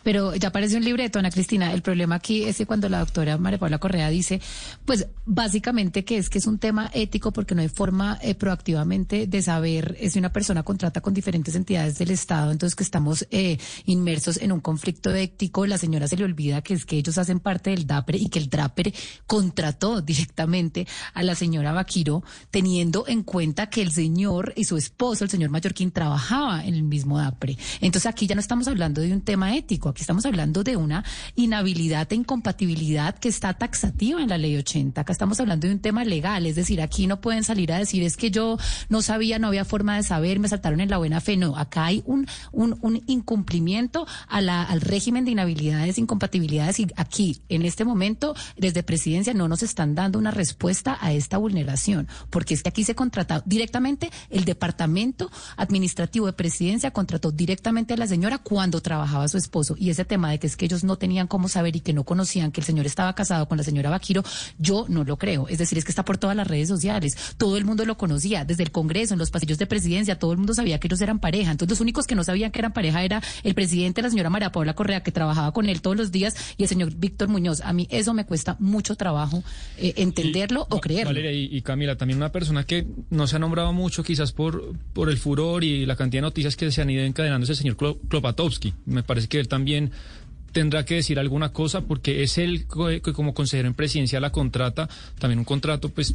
Pero 0.02 0.34
ya 0.34 0.50
parece 0.50 0.76
un 0.76 0.84
libreto, 0.84 1.18
Ana 1.18 1.30
Cristina. 1.30 1.72
El 1.72 1.82
problema 1.82 2.16
aquí 2.16 2.44
es 2.44 2.56
que 2.56 2.66
cuando 2.66 2.88
la 2.88 3.00
doctora 3.00 3.38
María 3.38 3.58
Paula 3.58 3.78
Correa 3.78 4.08
dice, 4.10 4.40
pues 4.84 5.06
básicamente 5.24 6.04
que 6.04 6.18
es 6.18 6.30
que 6.30 6.38
es 6.38 6.46
un 6.46 6.58
tema 6.58 6.90
ético 6.94 7.32
porque 7.32 7.54
no 7.54 7.62
hay 7.62 7.68
forma 7.68 8.18
eh, 8.22 8.34
proactivamente 8.34 9.26
de 9.26 9.42
saber 9.42 9.96
si 10.10 10.18
una 10.18 10.32
persona 10.32 10.62
contrata 10.62 11.00
con 11.00 11.14
diferentes 11.14 11.54
entidades 11.54 11.98
del 11.98 12.10
Estado, 12.10 12.52
entonces 12.52 12.74
que 12.74 12.84
estamos 12.84 13.26
eh, 13.30 13.58
inmersos 13.84 14.38
en 14.38 14.52
un 14.52 14.60
conflicto 14.60 15.14
ético. 15.14 15.66
La 15.66 15.78
señora 15.78 16.08
se 16.08 16.16
le 16.16 16.24
olvida 16.24 16.62
que 16.62 16.74
es 16.74 16.84
que 16.86 16.96
ellos 16.96 17.18
hacen 17.18 17.40
parte 17.40 17.70
del 17.70 17.86
DAPRE 17.86 18.18
y 18.18 18.28
que 18.28 18.38
el 18.38 18.48
DAPRE 18.48 18.94
contrató 19.26 20.00
directamente 20.00 20.86
a 21.14 21.22
la 21.22 21.34
señora 21.34 21.72
Vaquiro 21.72 22.22
teniendo 22.50 23.04
en 23.08 23.22
cuenta 23.22 23.68
que 23.68 23.82
el 23.82 23.92
señor 23.92 24.52
y 24.56 24.64
su 24.64 24.76
esposo, 24.76 25.24
el 25.24 25.30
señor 25.30 25.50
Mallorquín, 25.50 25.90
trabajaba 25.90 26.64
en 26.64 26.74
el 26.74 26.82
mismo 26.82 27.18
DAPRE. 27.18 27.56
Entonces 27.80 28.06
aquí 28.06 28.26
ya 28.26 28.34
no 28.34 28.40
estamos 28.40 28.68
hablando 28.68 29.00
de 29.00 29.12
un 29.12 29.20
tema 29.20 29.56
ético 29.56 29.65
Aquí 29.66 30.00
estamos 30.00 30.24
hablando 30.24 30.62
de 30.62 30.76
una 30.76 31.04
inhabilidad 31.34 32.06
e 32.12 32.14
incompatibilidad 32.14 33.18
que 33.18 33.28
está 33.28 33.52
taxativa 33.54 34.22
en 34.22 34.28
la 34.28 34.38
ley 34.38 34.56
80. 34.56 35.00
Acá 35.00 35.12
estamos 35.12 35.40
hablando 35.40 35.66
de 35.66 35.74
un 35.74 35.80
tema 35.80 36.04
legal, 36.04 36.46
es 36.46 36.54
decir, 36.54 36.80
aquí 36.80 37.08
no 37.08 37.20
pueden 37.20 37.42
salir 37.42 37.72
a 37.72 37.78
decir 37.78 38.04
es 38.04 38.16
que 38.16 38.30
yo 38.30 38.58
no 38.88 39.02
sabía, 39.02 39.40
no 39.40 39.48
había 39.48 39.64
forma 39.64 39.96
de 39.96 40.04
saber, 40.04 40.38
me 40.38 40.48
saltaron 40.48 40.80
en 40.80 40.88
la 40.88 40.98
buena 40.98 41.20
fe. 41.20 41.36
No, 41.36 41.56
acá 41.56 41.86
hay 41.86 42.02
un, 42.06 42.28
un, 42.52 43.02
incumplimiento 43.08 44.06
a 44.28 44.40
la, 44.40 44.62
al 44.62 44.80
régimen 44.80 45.24
de 45.24 45.32
inhabilidades, 45.32 45.98
incompatibilidades 45.98 46.78
y 46.78 46.86
aquí, 46.96 47.40
en 47.48 47.62
este 47.62 47.84
momento, 47.84 48.34
desde 48.56 48.84
presidencia 48.84 49.34
no 49.34 49.48
nos 49.48 49.64
están 49.64 49.96
dando 49.96 50.18
una 50.18 50.30
respuesta 50.30 50.96
a 51.00 51.12
esta 51.12 51.38
vulneración, 51.38 52.06
porque 52.30 52.54
es 52.54 52.62
que 52.62 52.68
aquí 52.68 52.84
se 52.84 52.94
contrata 52.94 53.42
directamente 53.44 54.10
el 54.30 54.44
departamento 54.44 55.30
administrativo 55.56 56.26
de 56.26 56.32
presidencia 56.32 56.92
contrató 56.92 57.32
directamente 57.32 57.94
a 57.94 57.96
la 57.96 58.06
señora 58.06 58.38
cuando 58.38 58.80
trabajaba 58.80 59.28
su 59.28 59.36
esposo 59.56 59.76
y 59.78 59.90
ese 59.90 60.04
tema 60.04 60.30
de 60.30 60.38
que 60.38 60.46
es 60.46 60.56
que 60.56 60.66
ellos 60.66 60.84
no 60.84 60.96
tenían 60.96 61.26
cómo 61.26 61.48
saber 61.48 61.76
y 61.76 61.80
que 61.80 61.92
no 61.92 62.04
conocían 62.04 62.52
que 62.52 62.60
el 62.60 62.66
señor 62.66 62.86
estaba 62.86 63.14
casado 63.14 63.48
con 63.48 63.56
la 63.56 63.64
señora 63.64 63.90
Vaquiro, 63.90 64.22
yo 64.58 64.86
no 64.88 65.04
lo 65.04 65.16
creo. 65.16 65.48
Es 65.48 65.58
decir, 65.58 65.78
es 65.78 65.84
que 65.84 65.90
está 65.90 66.04
por 66.04 66.18
todas 66.18 66.36
las 66.36 66.46
redes 66.46 66.68
sociales. 66.68 67.16
Todo 67.38 67.56
el 67.56 67.64
mundo 67.64 67.84
lo 67.84 67.96
conocía, 67.96 68.44
desde 68.44 68.62
el 68.62 68.70
Congreso, 68.70 69.14
en 69.14 69.18
los 69.18 69.30
pasillos 69.30 69.58
de 69.58 69.66
presidencia, 69.66 70.18
todo 70.18 70.32
el 70.32 70.38
mundo 70.38 70.54
sabía 70.54 70.78
que 70.78 70.88
ellos 70.88 71.00
eran 71.00 71.18
pareja. 71.18 71.50
Entonces, 71.50 71.70
los 71.70 71.80
únicos 71.80 72.06
que 72.06 72.14
no 72.14 72.24
sabían 72.24 72.50
que 72.50 72.58
eran 72.58 72.72
pareja 72.72 73.02
era 73.02 73.22
el 73.42 73.54
presidente, 73.54 74.02
la 74.02 74.10
señora 74.10 74.30
María 74.30 74.52
Paula 74.52 74.74
Correa, 74.74 75.02
que 75.02 75.12
trabajaba 75.12 75.52
con 75.52 75.68
él 75.68 75.80
todos 75.80 75.96
los 75.96 76.12
días, 76.12 76.36
y 76.56 76.64
el 76.64 76.68
señor 76.68 76.94
Víctor 76.94 77.28
Muñoz. 77.28 77.60
A 77.62 77.72
mí 77.72 77.86
eso 77.90 78.12
me 78.14 78.26
cuesta 78.26 78.56
mucho 78.58 78.96
trabajo 78.96 79.42
eh, 79.78 79.94
entenderlo 79.96 80.66
o 80.68 80.80
creerlo. 80.80 81.10
Valeria 81.10 81.32
y, 81.32 81.62
Camila, 81.62 81.96
también 81.96 82.18
una 82.18 82.32
persona 82.32 82.64
que 82.64 82.86
no 83.10 83.26
se 83.26 83.36
ha 83.36 83.38
nombrado 83.38 83.72
mucho, 83.72 84.02
quizás 84.02 84.32
por, 84.32 84.74
por 84.92 85.08
el 85.08 85.16
furor 85.16 85.64
y 85.64 85.86
la 85.86 85.96
cantidad 85.96 86.22
de 86.22 86.26
noticias 86.26 86.56
que 86.56 86.70
se 86.70 86.82
han 86.82 86.90
ido 86.90 87.04
encadenando, 87.04 87.44
es 87.44 87.50
el 87.50 87.56
señor 87.56 87.76
Klopatowski. 87.76 88.74
Me 88.84 89.02
parece 89.02 89.28
que 89.28 89.35
él 89.38 89.48
también 89.48 89.92
tendrá 90.56 90.86
que 90.86 90.94
decir 90.94 91.18
alguna 91.18 91.50
cosa 91.52 91.82
porque 91.82 92.22
es 92.22 92.38
él 92.38 92.64
que 93.04 93.12
como 93.12 93.34
consejero 93.34 93.68
en 93.68 93.74
presidencia 93.74 94.20
la 94.20 94.32
contrata, 94.32 94.88
también 95.18 95.38
un 95.38 95.44
contrato 95.44 95.90
pues 95.90 96.14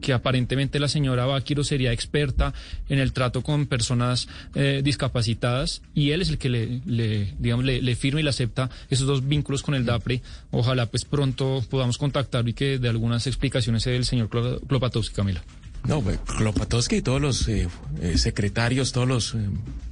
que 0.00 0.14
aparentemente 0.14 0.80
la 0.80 0.88
señora 0.88 1.26
Baquiro 1.26 1.62
sería 1.62 1.92
experta 1.92 2.54
en 2.88 2.98
el 2.98 3.12
trato 3.12 3.42
con 3.42 3.66
personas 3.66 4.28
eh, 4.54 4.80
discapacitadas 4.82 5.82
y 5.94 6.12
él 6.12 6.22
es 6.22 6.30
el 6.30 6.38
que 6.38 6.48
le, 6.48 7.34
digamos 7.38 7.66
le, 7.66 7.94
firma 7.94 8.20
y 8.20 8.22
le 8.22 8.30
acepta 8.30 8.70
esos 8.88 9.06
dos 9.06 9.28
vínculos 9.28 9.62
con 9.62 9.74
el 9.74 9.84
DAPRE. 9.84 10.22
Ojalá 10.52 10.86
pues 10.86 11.04
pronto 11.04 11.62
podamos 11.68 11.98
contactarlo 11.98 12.48
y 12.48 12.54
que 12.54 12.78
de 12.78 12.88
algunas 12.88 13.26
explicaciones 13.26 13.86
el 13.86 14.06
señor 14.06 14.30
Klopatowski, 14.30 15.14
Camila. 15.14 15.44
No, 15.86 16.00
pues, 16.00 16.18
Klopatowski 16.38 16.96
y 16.96 17.02
todos 17.02 17.20
los 17.20 17.46
eh, 17.46 17.68
eh, 18.00 18.16
secretarios, 18.16 18.92
todos 18.92 19.06
los 19.06 19.36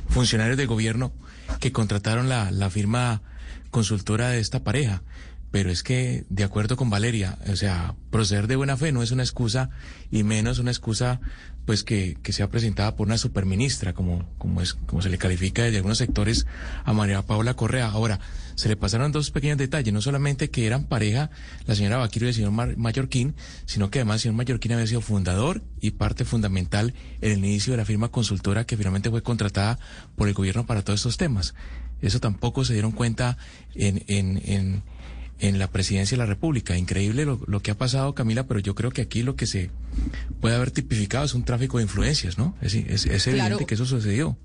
funcionarios 0.08 0.56
de 0.56 0.64
gobierno 0.64 1.12
que 1.58 1.72
contrataron 1.72 2.28
la, 2.28 2.50
la 2.50 2.70
firma 2.70 3.22
consultora 3.70 4.28
de 4.28 4.40
esta 4.40 4.62
pareja. 4.62 5.02
Pero 5.50 5.70
es 5.70 5.82
que, 5.82 6.24
de 6.28 6.44
acuerdo 6.44 6.76
con 6.76 6.90
Valeria, 6.90 7.38
o 7.48 7.56
sea, 7.56 7.96
proceder 8.10 8.46
de 8.46 8.56
buena 8.56 8.76
fe 8.76 8.92
no 8.92 9.02
es 9.02 9.10
una 9.10 9.24
excusa 9.24 9.70
y 10.10 10.22
menos 10.22 10.58
una 10.58 10.70
excusa 10.70 11.20
pues 11.66 11.84
que, 11.84 12.16
que 12.22 12.32
sea 12.32 12.48
presentada 12.48 12.96
por 12.96 13.06
una 13.06 13.18
superministra, 13.18 13.92
como, 13.92 14.28
como 14.38 14.60
es, 14.60 14.74
como 14.74 15.02
se 15.02 15.08
le 15.08 15.18
califica 15.18 15.62
desde 15.62 15.76
algunos 15.76 15.98
sectores 15.98 16.46
a 16.84 16.92
María 16.92 17.22
Paula 17.22 17.54
Correa. 17.54 17.88
Ahora, 17.88 18.20
se 18.54 18.68
le 18.68 18.76
pasaron 18.76 19.12
dos 19.12 19.30
pequeños 19.30 19.58
detalles, 19.58 19.92
no 19.92 20.02
solamente 20.02 20.50
que 20.50 20.66
eran 20.66 20.84
pareja 20.84 21.30
la 21.66 21.74
señora 21.74 21.96
Vaquiro 21.96 22.26
y 22.26 22.28
el 22.28 22.34
señor 22.34 22.76
Mallorquín, 22.76 23.34
sino 23.66 23.90
que 23.90 24.00
además 24.00 24.16
el 24.16 24.20
señor 24.20 24.36
Mallorquín 24.36 24.72
había 24.72 24.86
sido 24.86 25.00
fundador 25.00 25.62
y 25.80 25.92
parte 25.92 26.24
fundamental 26.24 26.94
en 27.20 27.32
el 27.32 27.38
inicio 27.38 27.72
de 27.72 27.78
la 27.78 27.84
firma 27.84 28.08
consultora 28.08 28.66
que 28.66 28.76
finalmente 28.76 29.10
fue 29.10 29.22
contratada 29.22 29.78
por 30.16 30.28
el 30.28 30.34
gobierno 30.34 30.66
para 30.66 30.82
todos 30.82 31.00
estos 31.00 31.16
temas. 31.16 31.54
Eso 32.02 32.20
tampoco 32.20 32.64
se 32.64 32.72
dieron 32.72 32.92
cuenta 32.92 33.36
en, 33.74 34.04
en, 34.08 34.42
en, 34.44 34.82
en 35.40 35.58
la 35.58 35.68
presidencia 35.68 36.16
de 36.16 36.22
la 36.22 36.26
República. 36.26 36.76
Increíble 36.76 37.24
lo, 37.24 37.40
lo, 37.46 37.60
que 37.60 37.70
ha 37.70 37.78
pasado, 37.78 38.14
Camila, 38.14 38.46
pero 38.46 38.60
yo 38.60 38.74
creo 38.74 38.90
que 38.90 39.02
aquí 39.02 39.22
lo 39.22 39.36
que 39.36 39.46
se 39.46 39.70
puede 40.40 40.54
haber 40.54 40.70
tipificado 40.70 41.24
es 41.24 41.34
un 41.34 41.44
tráfico 41.44 41.78
de 41.78 41.84
influencias, 41.84 42.38
¿no? 42.38 42.56
Es, 42.60 42.74
es, 42.74 43.06
es 43.06 43.26
evidente 43.26 43.50
claro. 43.50 43.66
que 43.66 43.74
eso 43.74 43.86
sucedió. 43.86 44.36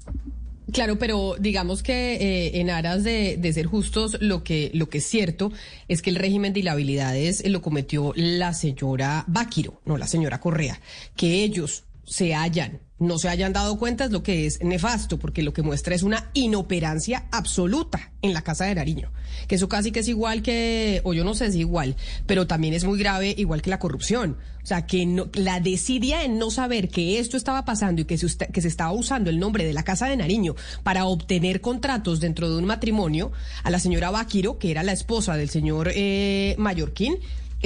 Claro, 0.72 0.98
pero 0.98 1.36
digamos 1.40 1.84
que 1.84 2.16
eh, 2.16 2.60
en 2.60 2.72
aras 2.72 3.04
de, 3.04 3.38
de, 3.38 3.54
ser 3.54 3.68
justos, 3.68 4.18
lo 4.20 4.44
que, 4.44 4.72
lo 4.74 4.90
que 4.90 4.98
es 4.98 5.06
cierto 5.06 5.52
es 5.88 6.02
que 6.02 6.10
el 6.10 6.16
régimen 6.16 6.54
de 6.54 6.62
inhabilidades 6.62 7.48
lo 7.48 7.62
cometió 7.62 8.14
la 8.16 8.54
señora 8.54 9.26
Báquiro, 9.28 9.80
no 9.86 9.98
la 9.98 10.08
señora 10.08 10.40
Correa, 10.40 10.82
que 11.16 11.44
ellos 11.44 11.84
se 12.06 12.36
hayan 12.36 12.80
no 12.98 13.18
se 13.20 13.28
hayan 13.28 13.52
dado 13.52 13.78
cuenta 13.78 14.06
es 14.06 14.12
lo 14.12 14.24
que 14.24 14.46
es 14.46 14.64
nefasto, 14.64 15.20
porque 15.20 15.44
lo 15.44 15.52
que 15.52 15.62
muestra 15.62 15.96
es 15.96 16.04
una 16.04 16.30
inoperancia 16.34 17.26
absoluta 17.32 18.14
en 18.22 18.34
la 18.34 18.42
Casa 18.42 18.66
de 18.66 18.76
Nariño. 18.76 19.12
Que 19.48 19.56
eso 19.56 19.68
casi 19.68 19.92
que 19.92 20.00
es 20.00 20.08
igual 20.08 20.42
que, 20.42 21.02
o 21.04 21.14
yo 21.14 21.26
no 21.26 21.34
sé 21.34 21.52
si 21.52 21.60
igual, 21.60 21.98
pero 22.26 22.48
también 22.48 22.74
es 22.74 22.86
muy 22.86 22.98
grave, 22.98 23.36
igual 23.38 23.62
que 23.62 23.70
la 23.70 23.80
corrupción. 23.80 24.38
O 24.64 24.66
sea, 24.66 24.88
que 24.88 25.06
no, 25.06 25.28
la 25.34 25.60
desidia 25.60 26.24
en 26.24 26.40
no 26.40 26.50
saber 26.52 26.88
que 26.88 27.20
esto 27.20 27.36
estaba 27.36 27.66
pasando 27.66 28.02
y 28.02 28.06
que 28.06 28.18
se, 28.18 28.28
que 28.48 28.62
se 28.62 28.68
estaba 28.70 28.94
usando 28.94 29.30
el 29.30 29.40
nombre 29.40 29.66
de 29.66 29.74
la 29.74 29.84
Casa 29.84 30.08
de 30.08 30.16
Nariño 30.16 30.56
para 30.84 31.06
obtener 31.06 31.60
contratos 31.60 32.22
dentro 32.22 32.50
de 32.50 32.58
un 32.58 32.66
matrimonio, 32.66 33.34
a 33.64 33.70
la 33.72 33.80
señora 33.80 34.10
Baquiro, 34.10 34.58
que 34.58 34.72
era 34.72 34.84
la 34.84 34.94
esposa 34.94 35.36
del 35.36 35.50
señor 35.50 35.92
eh, 35.94 36.56
Mallorquín, 36.58 37.18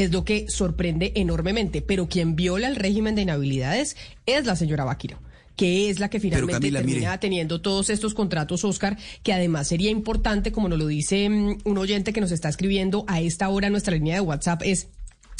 es 0.03 0.12
lo 0.12 0.23
que 0.23 0.47
sorprende 0.49 1.12
enormemente. 1.15 1.81
Pero 1.81 2.07
quien 2.07 2.35
viola 2.35 2.67
el 2.67 2.75
régimen 2.75 3.15
de 3.15 3.23
inhabilidades 3.23 3.97
es 4.25 4.45
la 4.45 4.55
señora 4.55 4.83
Baquiro 4.85 5.19
que 5.55 5.89
es 5.89 5.99
la 5.99 6.09
que 6.09 6.21
finalmente 6.21 6.53
Camila, 6.53 6.79
termina 6.79 7.09
mire. 7.09 7.17
teniendo 7.17 7.59
todos 7.59 7.89
estos 7.89 8.13
contratos, 8.13 8.63
Oscar, 8.63 8.97
que 9.23 9.33
además 9.33 9.67
sería 9.67 9.91
importante, 9.91 10.53
como 10.53 10.69
nos 10.69 10.79
lo 10.79 10.88
dice 10.88 11.27
um, 11.27 11.57
un 11.65 11.77
oyente 11.77 12.13
que 12.13 12.21
nos 12.21 12.31
está 12.31 12.47
escribiendo 12.47 13.03
a 13.09 13.19
esta 13.19 13.49
hora 13.49 13.67
en 13.67 13.73
nuestra 13.73 13.93
línea 13.93 14.15
de 14.15 14.21
WhatsApp, 14.21 14.62
es 14.63 14.88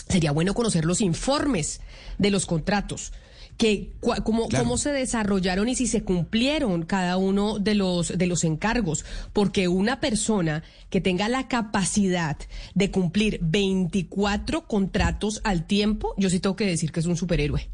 sería 0.10 0.34
bueno 0.34 0.54
conocer 0.54 0.84
los 0.84 1.00
informes 1.00 1.80
de 2.18 2.32
los 2.32 2.46
contratos 2.46 3.14
que 3.60 3.92
cómo, 4.00 4.48
claro. 4.48 4.64
cómo 4.64 4.78
se 4.78 4.94
desarrollaron 4.94 5.68
y 5.68 5.76
si 5.76 5.86
se 5.86 6.02
cumplieron 6.02 6.84
cada 6.84 7.18
uno 7.18 7.60
de 7.60 7.76
los 7.76 8.18
de 8.18 8.26
los 8.26 8.46
encargos, 8.46 9.04
porque 9.34 9.68
una 9.68 10.00
persona 10.00 10.64
que 10.90 11.02
tenga 11.02 11.28
la 11.28 11.50
capacidad 11.50 12.38
de 12.74 12.90
cumplir 12.90 13.38
24 13.42 14.66
contratos 14.66 15.42
al 15.44 15.68
tiempo, 15.68 16.16
yo 16.18 16.30
sí 16.30 16.40
tengo 16.40 16.56
que 16.56 16.66
decir 16.66 16.94
que 16.94 17.02
es 17.02 17.06
un 17.06 17.18
superhéroe. 17.18 17.70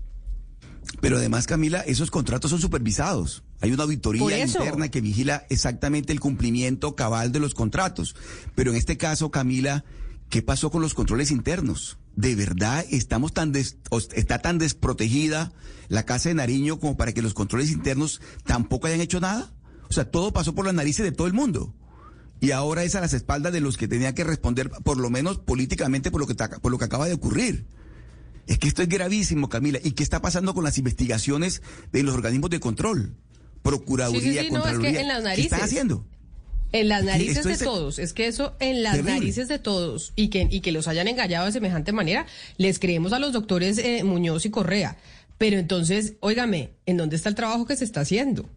Pero 1.01 1.17
además, 1.17 1.45
Camila, 1.45 1.81
esos 1.81 2.09
contratos 2.09 2.49
son 2.49 2.59
supervisados. 2.59 3.43
Hay 3.61 3.71
una 3.71 3.83
auditoría 3.83 4.43
interna 4.43 4.89
que 4.89 5.01
vigila 5.01 5.45
exactamente 5.49 6.11
el 6.13 6.19
cumplimiento 6.19 6.95
cabal 6.95 7.31
de 7.31 7.39
los 7.39 7.53
contratos. 7.53 8.15
Pero 8.55 8.71
en 8.71 8.77
este 8.77 8.97
caso, 8.97 9.29
Camila, 9.29 9.85
¿qué 10.29 10.41
pasó 10.41 10.71
con 10.71 10.81
los 10.81 10.95
controles 10.95 11.29
internos? 11.29 11.99
¿De 12.15 12.35
verdad 12.35 12.85
estamos 12.91 13.33
tan 13.33 13.51
des, 13.51 13.77
está 14.13 14.39
tan 14.39 14.57
desprotegida 14.57 15.51
la 15.89 16.03
Casa 16.03 16.29
de 16.29 16.35
Nariño 16.35 16.79
como 16.79 16.95
para 16.95 17.13
que 17.13 17.21
los 17.21 17.33
controles 17.33 17.71
internos 17.71 18.21
tampoco 18.45 18.87
hayan 18.87 19.01
hecho 19.01 19.19
nada? 19.19 19.53
O 19.89 19.93
sea, 19.93 20.09
todo 20.09 20.31
pasó 20.31 20.55
por 20.55 20.65
las 20.65 20.73
narices 20.73 21.03
de 21.03 21.11
todo 21.11 21.27
el 21.27 21.33
mundo. 21.33 21.73
Y 22.39 22.51
ahora 22.51 22.83
es 22.83 22.95
a 22.95 23.01
las 23.01 23.13
espaldas 23.13 23.53
de 23.53 23.61
los 23.61 23.77
que 23.77 23.87
tenían 23.87 24.13
que 24.13 24.23
responder, 24.23 24.69
por 24.69 24.97
lo 24.97 25.09
menos 25.09 25.39
políticamente, 25.39 26.11
por 26.11 26.21
lo 26.21 26.27
que, 26.27 26.35
por 26.35 26.71
lo 26.71 26.77
que 26.77 26.85
acaba 26.85 27.07
de 27.07 27.13
ocurrir. 27.13 27.65
Es 28.47 28.59
que 28.59 28.67
esto 28.67 28.81
es 28.81 28.89
gravísimo, 28.89 29.49
Camila. 29.49 29.79
¿Y 29.83 29.91
qué 29.91 30.03
está 30.03 30.21
pasando 30.21 30.53
con 30.53 30.63
las 30.63 30.77
investigaciones 30.77 31.61
de 31.91 32.03
los 32.03 32.13
organismos 32.13 32.49
de 32.49 32.59
control? 32.59 33.15
Procuraduría, 33.63 34.21
sí, 34.21 34.37
sí, 34.37 34.45
sí, 34.45 34.49
Contraloría. 34.49 34.79
No, 34.79 34.87
es 34.87 34.93
que 34.93 35.01
en 35.01 35.07
las 35.07 35.23
narices. 35.23 35.49
¿Qué 35.49 35.55
están 35.55 35.67
haciendo? 35.67 36.05
En 36.75 36.89
las 36.89 37.03
narices 37.05 37.45
de 37.45 37.57
todos, 37.57 37.99
es 37.99 38.11
que 38.11 38.27
eso 38.27 38.55
en 38.59 38.83
las 38.83 38.95
Terrible. 38.95 39.13
narices 39.13 39.47
de 39.47 39.59
todos 39.59 40.11
y 40.17 40.27
que, 40.27 40.47
y 40.49 40.59
que 40.59 40.73
los 40.73 40.89
hayan 40.89 41.07
engañado 41.07 41.45
de 41.45 41.53
semejante 41.53 41.93
manera, 41.93 42.25
les 42.57 42.79
creemos 42.79 43.13
a 43.13 43.19
los 43.19 43.31
doctores 43.31 43.77
eh, 43.77 44.03
Muñoz 44.03 44.45
y 44.45 44.49
Correa. 44.49 44.97
Pero 45.37 45.57
entonces, 45.57 46.15
óigame, 46.19 46.71
¿en 46.85 46.97
dónde 46.97 47.15
está 47.15 47.29
el 47.29 47.35
trabajo 47.35 47.65
que 47.65 47.77
se 47.77 47.85
está 47.85 48.01
haciendo? 48.01 48.49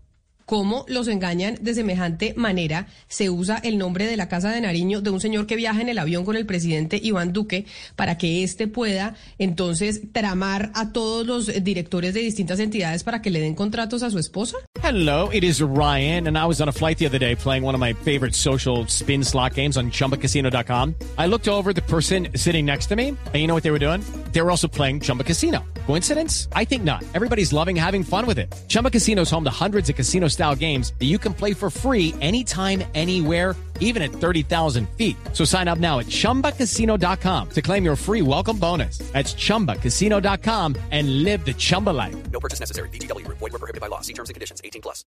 Cómo 0.49 0.87
los 0.89 1.09
engañan 1.09 1.59
de 1.61 1.75
semejante 1.75 2.33
manera. 2.35 2.87
Se 3.07 3.29
usa 3.29 3.61
el 3.63 3.77
nombre 3.77 4.07
de 4.07 4.17
la 4.17 4.31
Casa 4.31 4.51
de 4.51 4.63
Nariño 4.63 5.03
de 5.03 5.11
un 5.11 5.21
señor 5.21 5.47
que 5.47 5.57
viaja 5.57 5.83
en 5.83 5.91
el 5.91 5.99
avión 5.99 6.25
con 6.25 6.37
el 6.37 6.47
presidente 6.47 6.99
Iván 7.01 7.35
Duque 7.35 7.67
para 7.97 8.17
que 8.17 8.43
éste 8.43 8.67
pueda 8.67 9.15
entonces 9.39 10.01
tramar 10.11 10.73
a 10.75 10.91
todos 10.93 11.27
los 11.27 11.63
directores 11.63 12.15
de 12.15 12.21
distintas 12.21 12.61
entidades 12.61 13.05
para 13.05 13.21
que 13.21 13.29
le 13.29 13.41
den 13.41 13.55
contratos 13.55 14.03
a 14.03 14.11
su 14.11 14.19
esposa. 14.19 14.57
Hello, 14.83 15.29
it 15.31 15.45
is 15.45 15.61
Ryan, 15.61 16.29
and 16.29 16.39
I 16.39 16.47
was 16.47 16.63
on 16.63 16.69
a 16.69 16.73
flight 16.73 16.97
the 16.97 17.07
other 17.07 17.19
day 17.19 17.37
playing 17.37 17.63
one 17.63 17.75
of 17.75 17.81
my 17.81 17.93
favorite 17.93 18.35
social 18.35 18.87
spin 18.89 19.23
slot 19.23 19.53
games 19.55 19.77
on 19.77 19.91
chumbacasino.com. 19.91 20.95
I 21.19 21.27
looked 21.27 21.47
over 21.47 21.75
the 21.75 21.83
person 21.83 22.29
sitting 22.35 22.65
next 22.65 22.87
to 22.87 22.97
me, 22.97 23.09
and 23.09 23.35
you 23.35 23.47
know 23.47 23.55
what 23.55 23.65
they 23.65 23.71
were 23.71 23.79
doing? 23.79 24.03
They 24.33 24.41
were 24.41 24.51
also 24.51 24.67
playing 24.67 25.01
Chumba 25.01 25.25
Casino. 25.25 25.61
Coincidence? 25.87 26.49
I 26.55 26.65
think 26.65 26.85
not. 26.85 27.05
Everybody's 27.15 27.53
loving 27.53 27.77
having 27.77 28.03
fun 28.03 28.27
with 28.27 28.39
it. 28.39 28.55
Chumba 28.69 28.91
Casino 28.91 29.23
is 29.23 29.31
home 29.31 29.45
to 29.45 29.51
hundreds 29.51 29.91
of 29.91 29.97
casino 29.97 30.29
style 30.38 30.55
games 30.55 30.92
that 30.98 31.07
you 31.07 31.18
can 31.18 31.35
play 31.35 31.53
for 31.53 31.68
free 31.68 32.14
anytime, 32.20 32.83
anywhere, 32.94 33.57
even 33.81 34.03
at 34.03 34.11
30,000 34.11 34.88
feet. 34.90 35.16
So 35.33 35.44
sign 35.44 35.66
up 35.66 35.79
now 35.79 35.98
at 35.98 36.07
chumbacasino.com 36.07 37.48
to 37.51 37.62
claim 37.62 37.85
your 37.85 37.96
free 37.96 38.22
welcome 38.22 38.59
bonus. 38.59 38.98
That's 39.12 39.35
chumbacasino.com 39.35 40.77
and 40.92 41.24
live 41.24 41.44
the 41.44 41.55
Chumba 41.55 41.90
life. 41.90 42.16
No 42.31 42.40
purchase 42.40 42.61
necessary. 42.61 42.88
DTW, 42.90 43.27
void, 43.37 43.51
prohibited 43.51 43.81
by 43.81 43.88
law. 43.88 44.01
See 44.01 44.12
terms 44.12 44.31
and 44.31 44.35
conditions 44.35 44.61
18 44.64 44.83
plus. 44.83 45.05